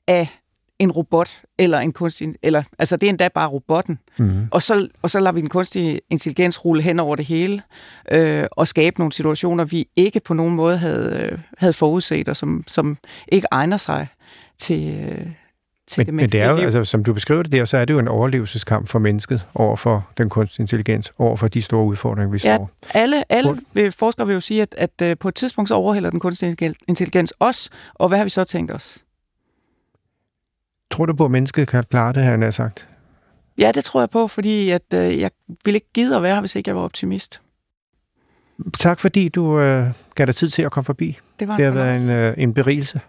af 0.08 0.28
en 0.82 0.92
robot 0.92 1.40
eller 1.58 1.78
en 1.78 1.92
kunstig, 1.92 2.34
eller 2.42 2.62
altså 2.78 2.96
det 2.96 3.06
er 3.06 3.10
endda 3.10 3.28
bare 3.28 3.48
robotten, 3.48 3.98
mm. 4.18 4.46
og, 4.50 4.62
så, 4.62 4.88
og 5.02 5.10
så 5.10 5.20
lader 5.20 5.32
vi 5.32 5.40
en 5.40 5.48
kunstig 5.48 6.00
intelligens 6.10 6.64
rulle 6.64 6.82
hen 6.82 7.00
over 7.00 7.16
det 7.16 7.26
hele, 7.26 7.62
øh, 8.10 8.44
og 8.50 8.68
skabe 8.68 8.98
nogle 8.98 9.12
situationer, 9.12 9.64
vi 9.64 9.88
ikke 9.96 10.20
på 10.20 10.34
nogen 10.34 10.54
måde 10.54 10.76
havde, 10.78 11.28
øh, 11.32 11.38
havde 11.58 11.72
forudset, 11.72 12.28
og 12.28 12.36
som, 12.36 12.64
som 12.66 12.96
ikke 13.28 13.46
egner 13.50 13.76
sig 13.76 14.06
til, 14.58 15.06
øh, 15.08 15.26
til 15.86 16.00
men, 16.00 16.06
det 16.06 16.14
men 16.14 16.28
det 16.28 16.40
er 16.40 16.50
jo, 16.50 16.56
liv. 16.56 16.64
altså, 16.64 16.84
som 16.84 17.04
du 17.04 17.12
beskriver 17.12 17.42
det 17.42 17.52
der, 17.52 17.64
så 17.64 17.76
er 17.76 17.84
det 17.84 17.94
jo 17.94 17.98
en 17.98 18.08
overlevelseskamp 18.08 18.88
for 18.88 18.98
mennesket 18.98 19.46
over 19.54 19.76
for 19.76 20.08
den 20.18 20.28
kunstige 20.28 20.62
intelligens, 20.62 21.12
over 21.18 21.36
for 21.36 21.48
de 21.48 21.62
store 21.62 21.84
udfordringer, 21.84 22.30
vi 22.30 22.40
Ja, 22.44 22.56
står. 22.56 22.70
alle, 22.94 23.32
alle 23.32 23.92
forskere 23.92 24.26
vil 24.26 24.34
jo 24.34 24.40
sige, 24.40 24.62
at, 24.62 24.74
at 24.78 25.02
øh, 25.02 25.16
på 25.20 25.28
et 25.28 25.34
tidspunkt 25.34 25.68
så 25.68 25.74
overhælder 25.74 26.10
den 26.10 26.20
kunstige 26.20 26.74
intelligens 26.88 27.34
os, 27.40 27.70
og 27.94 28.08
hvad 28.08 28.18
har 28.18 28.24
vi 28.24 28.30
så 28.30 28.44
tænkt 28.44 28.72
os? 28.72 28.98
Tror 30.92 31.06
du 31.06 31.14
på, 31.14 31.24
at 31.24 31.30
mennesket 31.30 31.68
kan 31.68 31.84
klare 31.84 32.12
det, 32.12 32.22
han 32.22 32.42
har 32.42 32.50
sagt? 32.50 32.88
Ja, 33.58 33.72
det 33.72 33.84
tror 33.84 34.00
jeg 34.00 34.10
på, 34.10 34.28
fordi 34.28 34.70
at, 34.70 34.82
øh, 34.94 35.20
jeg 35.20 35.30
ville 35.64 35.76
ikke 35.76 35.92
gide 35.94 36.16
at 36.16 36.22
være 36.22 36.34
her, 36.34 36.40
hvis 36.40 36.54
ikke 36.54 36.68
jeg 36.68 36.76
var 36.76 36.82
optimist. 36.82 37.40
Tak 38.78 39.00
fordi 39.00 39.28
du 39.28 39.60
øh, 39.60 39.86
gav 40.14 40.26
dig 40.26 40.34
tid 40.34 40.48
til 40.48 40.62
at 40.62 40.72
komme 40.72 40.84
forbi. 40.84 41.18
Det, 41.38 41.48
var 41.48 41.56
det 41.56 41.64
har 41.64 41.72
været 41.72 42.02
en, 42.02 42.10
øh, 42.10 42.34
en 42.38 42.54
berigelse. 42.54 43.00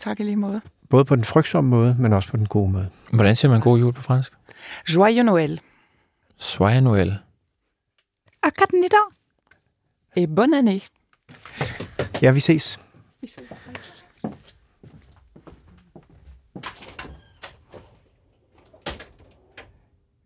Tak 0.00 0.20
i 0.20 0.22
lige 0.22 0.36
måde. 0.36 0.60
Både 0.90 1.04
på 1.04 1.16
den 1.16 1.24
frygtsomme 1.24 1.70
måde, 1.70 1.96
men 1.98 2.12
også 2.12 2.30
på 2.30 2.36
den 2.36 2.46
gode 2.46 2.72
måde. 2.72 2.88
Hvordan 3.12 3.34
siger 3.34 3.50
man 3.52 3.60
god 3.60 3.78
jul 3.78 3.92
på 3.92 4.02
fransk? 4.02 4.32
Joyeux 4.94 5.24
Noël. 5.24 5.58
Soyez 6.36 6.82
Noël. 6.82 7.12
Og 8.42 8.52
godt 8.54 8.72
nytår. 8.72 9.12
Et 10.16 10.34
bonne 10.34 10.58
année. 10.58 10.88
Ja, 12.22 12.30
vi 12.30 12.40
ses. 12.40 12.80
Vi 13.20 13.28
ses. 13.28 13.44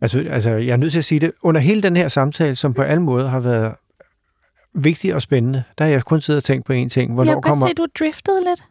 Altså, 0.01 0.25
altså, 0.31 0.51
jeg 0.51 0.73
er 0.73 0.77
nødt 0.77 0.93
til 0.93 0.99
at 0.99 1.05
sige 1.05 1.21
det. 1.21 1.33
Under 1.43 1.61
hele 1.61 1.83
den 1.83 1.97
her 1.97 2.09
samtale, 2.09 2.55
som 2.57 2.75
på 2.75 2.83
alle 2.83 3.03
måder 3.03 3.29
har 3.29 3.41
været 3.41 3.75
vigtig 4.75 5.15
og 5.15 5.23
spændende, 5.23 5.63
der 5.79 5.85
har 5.85 5.93
jeg 5.93 6.05
kun 6.05 6.21
siddet 6.21 6.41
og 6.41 6.45
tænkt 6.45 6.67
på 6.67 6.73
én 6.73 6.89
ting. 6.89 7.15
Hvornår 7.15 7.33
jeg 7.33 7.37
kan 7.37 7.51
kommer, 7.51 7.67
godt 7.67 7.71
se, 7.79 7.83
du 7.83 7.87
driftede 7.99 8.41
lidt. 8.41 8.65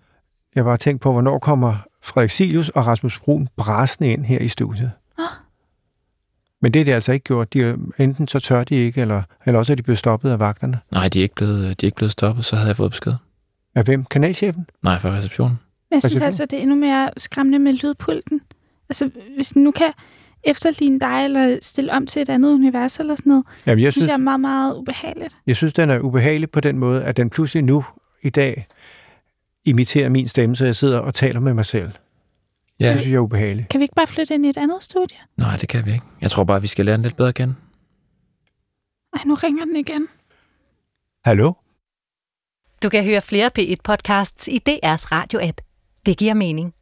Jeg 0.55 0.63
har 0.63 0.69
bare 0.69 0.77
tænkt 0.77 1.01
på, 1.01 1.11
hvornår 1.11 1.39
kommer 1.39 1.75
Frederik 2.03 2.29
Silius 2.29 2.69
og 2.69 2.87
Rasmus 2.87 3.19
Brun 3.19 3.47
brasende 3.57 4.11
ind 4.11 4.25
her 4.25 4.39
i 4.39 4.47
studiet. 4.47 4.91
Ah. 5.17 5.23
Men 6.61 6.73
det 6.73 6.79
er 6.79 6.85
det 6.85 6.93
altså 6.93 7.11
ikke 7.11 7.23
gjort. 7.23 7.53
De, 7.53 7.61
er- 7.63 7.77
enten 7.99 8.27
så 8.27 8.39
tør 8.39 8.63
de 8.63 8.75
ikke, 8.75 9.01
eller, 9.01 9.21
eller 9.45 9.59
også 9.59 9.73
er 9.73 9.75
de 9.75 9.83
blevet 9.83 9.99
stoppet 9.99 10.31
af 10.31 10.39
vagterne. 10.39 10.79
Nej, 10.91 11.07
de 11.07 11.19
er, 11.19 11.23
ikke 11.23 11.35
blevet, 11.35 11.81
de 11.81 11.85
er 11.85 11.87
ikke 11.87 11.95
blevet 11.95 12.11
stoppet, 12.11 12.45
så 12.45 12.55
havde 12.55 12.67
jeg 12.67 12.75
fået 12.75 12.91
besked. 12.91 13.13
Af 13.75 13.83
hvem? 13.83 14.05
Kanalchefen? 14.05 14.65
Nej, 14.83 14.99
fra 14.99 15.09
receptionen. 15.09 15.59
Men 15.89 15.95
jeg 15.95 16.01
synes 16.01 16.13
siger 16.13 16.25
altså, 16.25 16.45
det 16.45 16.57
er 16.57 16.61
endnu 16.61 16.75
mere 16.75 17.09
skræmmende 17.17 17.59
med 17.59 17.73
lydpulten. 17.73 18.41
Altså, 18.89 19.09
hvis 19.35 19.49
den 19.49 19.63
nu 19.63 19.71
kan 19.71 19.91
efterligne 20.43 20.99
dig, 20.99 21.23
eller 21.25 21.59
stille 21.61 21.91
om 21.93 22.07
til 22.07 22.21
et 22.21 22.29
andet 22.29 22.53
univers, 22.53 22.99
eller 22.99 23.15
sådan 23.15 23.29
noget, 23.29 23.45
Jamen, 23.65 23.83
jeg 23.83 23.91
synes 23.93 24.03
synes, 24.03 24.07
jeg 24.07 24.13
er 24.13 24.17
meget, 24.17 24.39
meget 24.39 24.75
ubehageligt. 24.75 25.37
jeg 25.47 25.55
synes, 25.55 25.73
den 25.73 25.89
er 25.89 25.99
ubehagelig 25.99 26.49
på 26.51 26.59
den 26.59 26.77
måde, 26.77 27.03
at 27.03 27.17
den 27.17 27.29
pludselig 27.29 27.63
nu 27.63 27.85
i 28.21 28.29
dag 28.29 28.67
imiterer 29.65 30.09
min 30.09 30.27
stemme, 30.27 30.55
så 30.55 30.65
jeg 30.65 30.75
sidder 30.75 30.99
og 30.99 31.13
taler 31.13 31.39
med 31.39 31.53
mig 31.53 31.65
selv. 31.65 31.91
Ja, 32.79 32.89
Det 32.89 32.99
synes 32.99 33.11
jeg 33.11 33.15
er 33.17 33.21
ubehageligt. 33.21 33.69
Kan 33.69 33.79
vi 33.79 33.83
ikke 33.83 33.95
bare 33.95 34.07
flytte 34.07 34.33
ind 34.33 34.45
i 34.45 34.49
et 34.49 34.57
andet 34.57 34.83
studie? 34.83 35.17
nej, 35.37 35.57
det 35.57 35.69
kan 35.69 35.85
vi 35.85 35.91
ikke. 35.91 36.05
Jeg 36.21 36.31
tror 36.31 36.43
bare, 36.43 36.61
vi 36.61 36.67
skal 36.67 36.85
lære 36.85 36.95
den 36.97 37.03
lidt 37.03 37.15
bedre 37.17 37.33
kende. 37.33 37.55
Ej, 39.15 39.21
nu 39.25 39.33
ringer 39.33 39.65
den 39.65 39.75
igen. 39.75 40.07
Hallo? 41.25 41.53
Du 42.83 42.89
kan 42.89 43.05
høre 43.05 43.21
flere 43.21 43.51
P1-podcasts 43.59 44.47
i 44.47 44.61
DR's 44.69 45.05
radio-app. 45.11 45.57
Det 46.05 46.17
giver 46.17 46.33
mening. 46.33 46.73